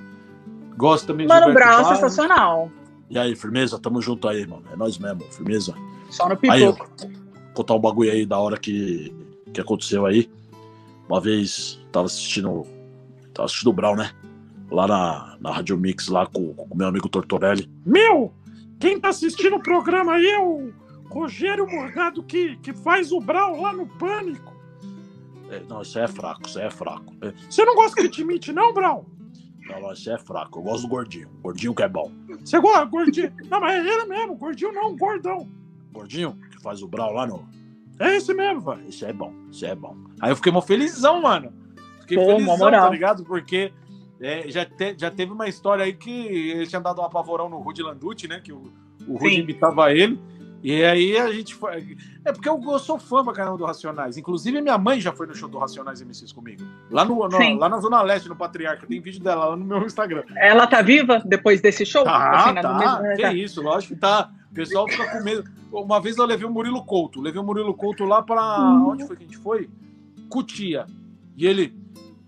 [0.77, 1.87] Gosto também de Mano Brown, Barros.
[1.99, 2.69] sensacional.
[3.09, 3.79] E aí, firmeza?
[3.79, 4.63] Tamo junto aí, mano.
[4.71, 5.73] É nós mesmo, firmeza.
[6.09, 6.91] Só no Aí, eu pipoco.
[7.53, 9.13] contar um bagulho aí da hora que,
[9.53, 10.29] que aconteceu aí.
[11.07, 12.65] Uma vez, tava assistindo.
[13.33, 14.11] Tava assistindo o Brown, né?
[14.71, 17.69] Lá na, na Rádio Mix, lá com o meu amigo Tortorelli.
[17.85, 18.33] Meu,
[18.79, 20.71] quem tá assistindo o programa aí é o
[21.09, 24.53] Rogério Morgado que, que faz o Brau lá no Pânico.
[25.49, 27.13] É, não, isso aí é fraco, isso aí é fraco.
[27.21, 29.05] É, Você não gosta que te não, Brau?
[29.67, 30.59] não, não, isso é fraco.
[30.59, 31.29] Eu gosto do gordinho.
[31.41, 32.11] Gordinho que é bom.
[32.43, 33.33] Você gosta, gordinho?
[33.49, 35.49] Não, mas é ele mesmo, gordinho não, gordão.
[35.91, 37.47] Gordinho, que faz o Brown lá no.
[37.99, 38.87] É esse mesmo, velho.
[38.87, 39.95] Isso é bom, isso é bom.
[40.21, 41.51] Aí eu fiquei mó felizão, mano.
[42.01, 43.23] Fiquei Pô, felizão, tá ligado?
[43.23, 43.73] Porque
[44.21, 47.57] é, já, te- já teve uma história aí que ele tinha dado um apavorão no
[47.59, 48.39] Rudy Landucci, né?
[48.39, 48.71] Que o,
[49.07, 49.41] o Rudy Sim.
[49.41, 50.19] imitava ele.
[50.61, 51.95] E aí a gente foi.
[52.25, 54.17] É porque eu, eu sou fã pra caramba do Racionais.
[54.17, 56.61] Inclusive, minha mãe já foi no show do Racionais MCs comigo.
[56.91, 58.85] Lá, no, no- lá na Zona Leste, no Patriarca.
[58.85, 60.23] Tem vídeo dela lá no meu Instagram.
[60.35, 62.03] Ela tá viva depois desse show?
[62.05, 62.73] Ah, Assim, tá.
[62.77, 63.33] mesmo- que tá.
[63.33, 64.29] isso, lógico que tá.
[64.51, 65.49] O pessoal fica com medo.
[65.71, 67.21] Uma vez eu levei o Murilo Couto.
[67.21, 68.59] Levei o Murilo Couto lá pra.
[68.59, 68.89] Uhum.
[68.89, 69.69] Onde foi que a gente foi?
[70.27, 70.85] Cutia.
[71.37, 71.78] E ele.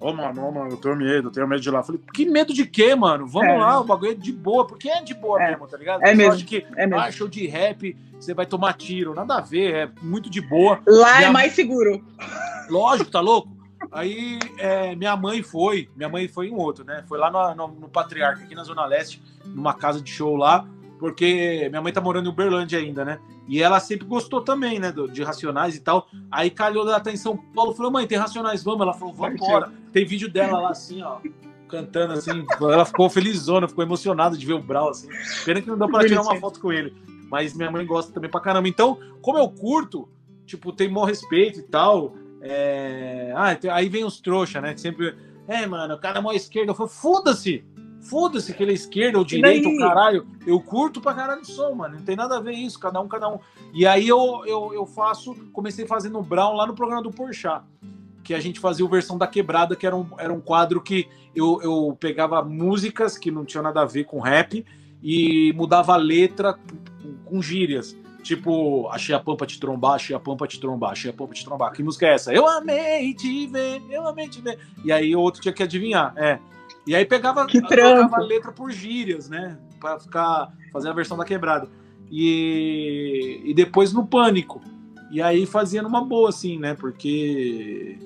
[0.02, 1.80] Ô, mano, ô, mano, eu tenho medo, eu tenho medo de ir lá.
[1.80, 3.28] Eu falei, que medo de quê, mano?
[3.28, 3.58] Vamos É.
[3.58, 5.52] lá, o bagulho é de boa, porque é de boa É.
[5.52, 6.02] mesmo, tá ligado?
[6.04, 7.00] É mesmo, acha que é mesmo.
[7.04, 9.14] ah, show de rap, você vai tomar tiro.
[9.14, 10.80] Nada a ver, é muito de boa.
[10.88, 12.04] Lá é Minha- mais seguro.
[12.70, 13.50] Lógico, tá louco?
[13.92, 17.04] Aí é, minha mãe foi, minha mãe foi em outro, né?
[17.08, 20.66] Foi lá no, no, no Patriarca, aqui na Zona Leste, numa casa de show lá,
[21.02, 23.20] porque minha mãe tá morando em Uberlândia ainda, né?
[23.48, 26.08] E ela sempre gostou também, né, de Racionais e tal.
[26.30, 28.82] Aí calhou dela tá em São Paulo, falou, mãe, tem Racionais, vamos?
[28.82, 29.72] Ela falou, vamos embora.
[29.92, 31.18] Tem vídeo dela lá assim, ó,
[31.68, 32.46] cantando assim.
[32.62, 35.10] Ela ficou felizona, ficou emocionada de ver o Brau, assim.
[35.44, 36.94] Pena que não deu pra tirar uma foto com ele.
[37.32, 38.68] Mas minha mãe gosta também pra caramba.
[38.68, 40.08] Então, como eu curto,
[40.46, 42.14] tipo, tem maior respeito e tal.
[42.42, 44.76] é, Ah, aí vem os trouxa, né?
[44.76, 45.16] que Sempre.
[45.48, 46.72] É, mano, o cara é mó esquerda.
[46.72, 47.66] Eu falo, foda-se!
[48.02, 49.76] Foda-se que ele é esquerda ou direita, daí?
[49.76, 50.28] o caralho.
[50.46, 51.98] Eu curto pra caralho o som, mano.
[51.98, 53.40] Não tem nada a ver isso, cada um, cada um.
[53.74, 57.64] E aí eu, eu, eu faço, comecei fazendo o Brown lá no programa do Porchat.
[58.24, 61.08] Que a gente fazia o versão da quebrada, que era um, era um quadro que
[61.36, 64.66] eu, eu pegava músicas que não tinham nada a ver com rap
[65.02, 67.96] e mudava a letra com, com gírias.
[68.22, 71.44] Tipo, achei a pampa te trombar, achei a pampa te trombar, achei a pampa te
[71.44, 71.72] trombar.
[71.72, 72.34] Que música é essa?
[72.34, 74.60] Eu amei te ver, eu amei te ver.
[74.84, 76.40] E aí o outro tinha que adivinhar, é.
[76.86, 78.16] E aí pegava, trampo.
[78.16, 79.58] a letra por gírias, né?
[79.80, 81.68] Pra ficar, fazer a versão da quebrada.
[82.12, 84.62] E, e depois no pânico.
[85.12, 86.74] E aí fazia numa boa, assim, né?
[86.74, 87.98] Porque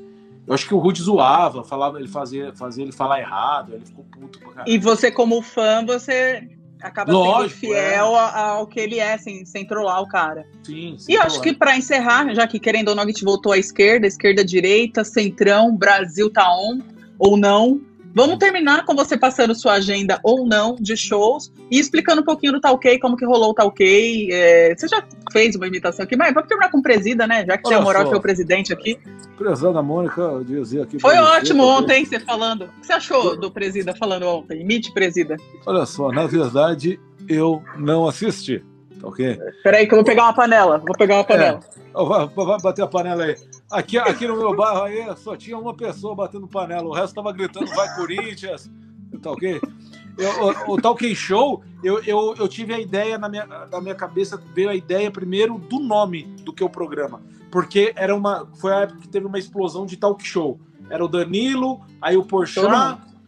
[0.48, 3.86] eu acho que o Rude zoava, falava, ele fazia, fazia ele falar errado, aí ele
[3.86, 4.72] ficou puto pra caralho.
[4.72, 6.48] E você, como fã, você
[6.82, 10.46] acaba Lógico, sendo fiel a- ao que ele é, sem, sem trollar o cara.
[10.64, 13.52] Sim, E eu acho que para encerrar, já que querendo ou não a gente voltou
[13.52, 16.80] à esquerda, esquerda, direita, centrão, Brasil tá on
[17.18, 17.82] ou não.
[18.16, 22.54] Vamos terminar com você passando sua agenda ou não de shows e explicando um pouquinho
[22.54, 24.30] do Talkei, como que rolou o Talkei.
[24.32, 25.04] É, você já
[25.34, 27.46] fez uma imitação aqui, mas vamos terminar com presida, né?
[27.46, 28.98] Já que você é a moral que é o presidente aqui.
[29.38, 30.98] Prezada Mônica, eu dizer aqui.
[30.98, 32.62] Foi você, ótimo porque- ontem você falando.
[32.64, 34.62] O que você achou do presida falando ontem?
[34.62, 35.36] Imite presida.
[35.66, 36.98] Olha só, na verdade,
[37.28, 38.64] eu não assisti,
[39.02, 39.38] tá ok?
[39.62, 40.78] Peraí, que eu vou pegar uma panela.
[40.78, 41.60] Vou pegar uma panela.
[41.94, 43.36] Ó, Vai, vai bater a panela aí.
[43.72, 47.32] Aqui, aqui no meu bairro aí só tinha uma pessoa batendo panela, o resto tava
[47.32, 48.70] gritando vai Corinthians,
[49.22, 49.60] tá ok?
[50.18, 50.30] Eu,
[50.70, 54.42] o, o Talk Show, eu, eu, eu tive a ideia na minha, na minha cabeça,
[54.54, 57.22] veio a ideia primeiro do nome do que o programa.
[57.52, 60.60] Porque era uma, foi a época que teve uma explosão de talk show.
[60.90, 62.66] Era o Danilo, aí o Porchat.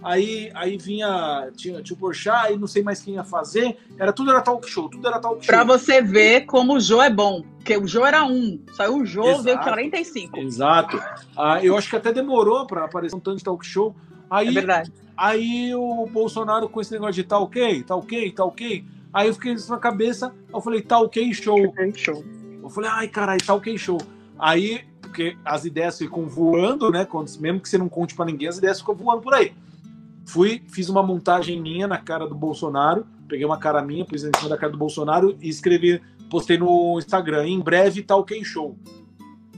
[0.03, 3.77] Aí, aí vinha, tinha, tinha o Porchat, aí não sei mais quem ia fazer.
[3.97, 5.47] Era, tudo era talk show, tudo era talk show.
[5.53, 7.43] Pra você ver como o Jô é bom.
[7.57, 8.59] Porque o Jô era um.
[8.73, 9.43] Saiu o Jô, Exato.
[9.43, 10.37] veio 45.
[10.39, 11.01] Exato.
[11.35, 13.95] Ah, eu acho que até demorou para aparecer um tanto de talk show.
[14.29, 14.91] Aí, É verdade.
[15.15, 18.85] aí o Bolsonaro com esse negócio de tá ok, tá ok, tá ok.
[19.13, 21.73] Aí eu fiquei isso na cabeça, eu falei, tá ok, show.
[21.95, 22.23] Show.
[22.61, 23.97] Eu falei, ai, caralho, tá ok, show.
[24.37, 27.05] Aí, porque as ideias ficam voando, né?
[27.05, 29.53] Quando, mesmo que você não conte pra ninguém, as ideias ficam voando por aí.
[30.27, 34.31] Fui, fiz uma montagem minha na cara do Bolsonaro, peguei uma cara minha, pus em
[34.35, 38.77] cima da cara do Bolsonaro e escrevi, postei no Instagram, em breve tá ok, show.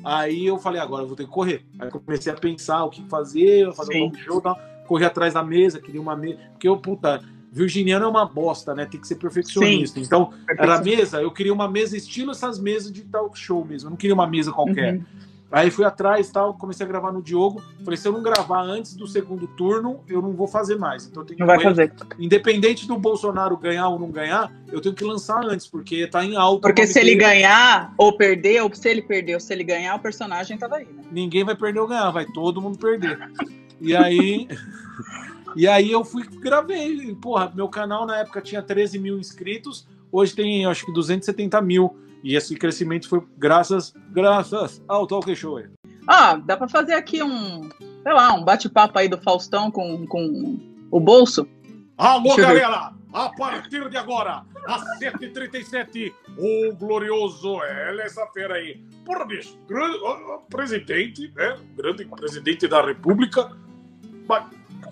[0.03, 1.65] Aí eu falei, agora eu vou ter que correr.
[1.79, 4.09] Aí comecei a pensar o que fazer, fazer Sim.
[4.09, 4.59] um show, e tal.
[4.87, 6.39] corri atrás da mesa, queria uma mesa.
[6.51, 7.19] Porque eu, puta,
[7.51, 8.85] virginiano é uma bosta, né?
[8.85, 9.99] Tem que ser perfeccionista.
[9.99, 13.87] Então, era mesa, eu queria uma mesa estilo essas mesas de talk show mesmo.
[13.87, 14.95] Eu não queria uma mesa qualquer.
[14.95, 15.03] Uhum.
[15.51, 17.61] Aí fui atrás tal, comecei a gravar no Diogo.
[17.83, 21.07] Falei, se eu não gravar antes do segundo turno, eu não vou fazer mais.
[21.07, 21.91] Então eu tenho que Não vai fazer.
[22.19, 26.35] Independente do Bolsonaro ganhar ou não ganhar, eu tenho que lançar antes, porque tá em
[26.35, 26.61] alta.
[26.61, 29.99] Porque se ele ganhar ou perder, ou se ele perder ou se ele ganhar, o
[29.99, 31.03] personagem tava aí, né?
[31.11, 33.19] ninguém vai perder ou ganhar, vai todo mundo perder.
[33.81, 34.47] E aí.
[35.55, 37.15] E aí eu fui gravei.
[37.15, 41.97] Porra, meu canal na época tinha 13 mil inscritos, hoje tem acho que 270 mil.
[42.23, 45.61] E esse crescimento foi graças, graças ao Talk Show.
[46.07, 47.69] Ah, dá pra fazer aqui um,
[48.03, 50.59] sei lá, um bate-papo aí do Faustão com, com
[50.91, 51.47] o bolso.
[51.97, 52.93] Alô, galera!
[53.11, 58.83] A partir de agora, às 7h37, o glorioso, ela, essa fera aí.
[59.03, 59.97] Porra, bicho, grande,
[60.49, 61.57] presidente, né?
[61.75, 63.51] Grande presidente da República.
[64.27, 64.45] Mas,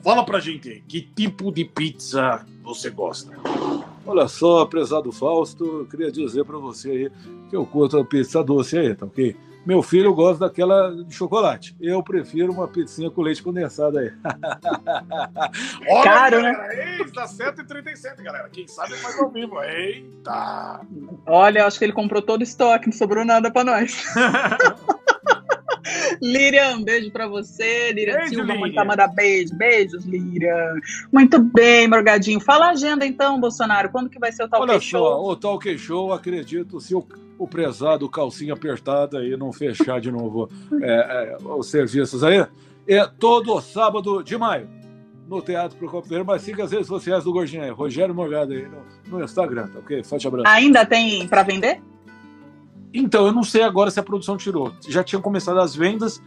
[0.03, 3.37] fala pra gente aí, que tipo de pizza você gosta?
[4.07, 7.11] Olha só, prezado Fausto, eu queria dizer pra você aí
[7.49, 9.35] que eu curto a pizza doce aí, tá ok?
[9.65, 11.75] Meu filho gosta daquela de chocolate.
[11.81, 14.13] Eu prefiro uma pizzinha com leite condensado aí.
[15.89, 18.47] Olha, Caro, galera, Eita, 7h37, galera.
[18.47, 19.61] Quem sabe faz ao vivo.
[19.61, 20.79] Eita!
[21.25, 24.05] Olha, acho que ele comprou todo o estoque, não sobrou nada pra nós.
[26.21, 27.91] Lirian, um beijo pra você.
[27.93, 29.55] Lirian Beijo, Silva, muito manda beijo.
[29.55, 30.75] Beijos, Lirian.
[31.11, 32.39] Muito bem, Morgadinho.
[32.39, 33.89] Fala a agenda então, Bolsonaro.
[33.89, 34.99] Quando que vai ser o Talk Olha Show?
[34.99, 37.05] só, o Talk Show, acredito, se o,
[37.37, 40.49] o prezado calcinha apertada aí não fechar de novo
[40.81, 42.45] é, é, os serviços aí,
[42.87, 44.69] é todo sábado de maio,
[45.27, 48.67] no Teatro Procopio Pereira, mas siga as redes sociais do Gordinho aí, Rogério Morgado aí
[48.67, 50.03] no, no Instagram, tá ok?
[50.03, 50.47] Forte abraço.
[50.47, 51.81] Ainda tem pra vender?
[52.99, 54.73] Então, eu não sei agora se a produção tirou.
[54.87, 56.21] Já tinham começado as vendas,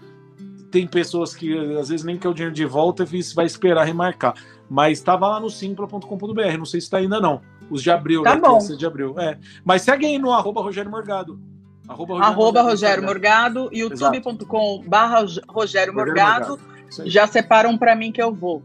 [0.71, 4.35] tem pessoas que às vezes nem quer o dinheiro de volta e vai esperar remarcar.
[4.69, 7.41] Mas estava lá no simpla.com.br, não sei se está ainda não.
[7.69, 8.41] Os de abril, Tá né?
[8.41, 8.59] bom.
[8.59, 9.19] De abril.
[9.19, 9.39] É.
[9.65, 11.41] Mas segue aí no arroba Rogério Morgado.
[11.89, 13.05] Arroba Rogério Arroba Rogério.
[13.05, 16.59] Morgado, youtube.com barra Rogério Morgado.
[17.05, 18.63] Já separam pra mim que eu vou.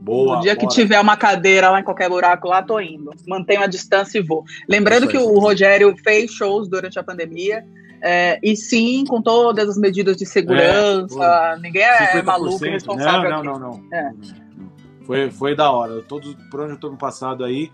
[0.00, 0.36] Boa.
[0.36, 0.74] no dia que bora.
[0.74, 3.12] tiver uma cadeira lá em qualquer buraco lá, tô indo.
[3.28, 4.44] Mantenho a distância e vou.
[4.68, 5.38] Lembrando que o.
[5.38, 7.64] Rogério fez shows durante a pandemia.
[8.02, 11.58] é, e sim, com todas as medidas de segurança.
[11.60, 12.24] ninguém é 50%.
[12.24, 13.30] maluco responsável.
[13.30, 13.46] Não, aqui.
[13.46, 13.84] não, não, não.
[13.92, 14.02] É.
[14.04, 14.12] Não,
[14.56, 14.70] não.
[15.04, 16.00] Foi, foi da hora.
[16.02, 17.70] Todos, por onde eu tô no passado aí,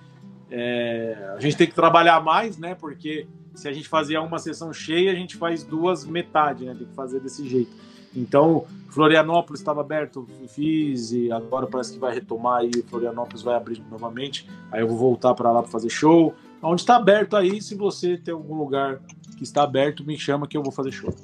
[0.51, 2.75] é, a gente tem que trabalhar mais, né?
[2.75, 6.75] Porque se a gente fazia uma sessão cheia, a gente faz duas metade, né?
[6.77, 7.71] Tem que fazer desse jeito.
[8.17, 13.83] Então, Florianópolis estava aberto, fiz, e agora parece que vai retomar aí, Florianópolis vai abrir
[13.91, 14.49] novamente.
[14.73, 16.35] Aí eu vou voltar para lá para fazer show.
[16.63, 18.99] Onde está aberto aí, se você tem algum lugar
[19.37, 21.15] que está aberto, me chama que eu vou fazer show.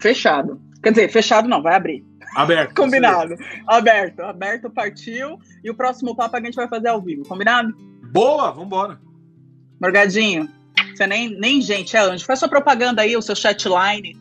[0.00, 0.58] Fechado.
[0.82, 2.04] Quer dizer, fechado não, vai abrir.
[2.34, 2.74] Aberto.
[2.80, 3.36] Combinado.
[3.66, 4.20] Aberto.
[4.20, 5.38] Aberto partiu.
[5.62, 7.24] E o próximo papo a gente vai fazer ao vivo.
[7.26, 7.74] Combinado?
[8.10, 8.98] Boa, vambora.
[9.78, 10.48] Morgadinho,
[10.94, 12.24] você nem, nem gente, é anjo.
[12.24, 14.16] Faz sua propaganda aí, o seu chatline.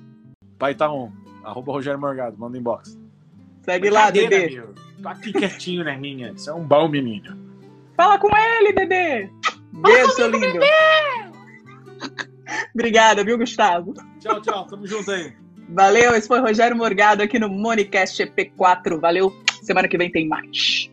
[0.60, 1.12] Pai tá on.
[1.48, 3.00] Arroba Rogério Morgado, manda inbox.
[3.62, 4.50] Segue lá, Dedê.
[4.50, 4.76] meu.
[5.02, 6.34] Tá aqui quietinho, né, minha?
[6.34, 7.38] Você é um bom menino.
[7.96, 9.30] Fala com ele, Dedê.
[9.72, 10.60] Beijo, seu lindo.
[12.76, 13.94] Obrigada, viu, Gustavo?
[14.20, 14.68] Tchau, tchau.
[14.68, 15.34] Tamo junto aí.
[15.70, 19.00] Valeu, esse foi Rogério Morgado aqui no Monicast EP4.
[19.00, 20.86] Valeu, semana que vem tem mais.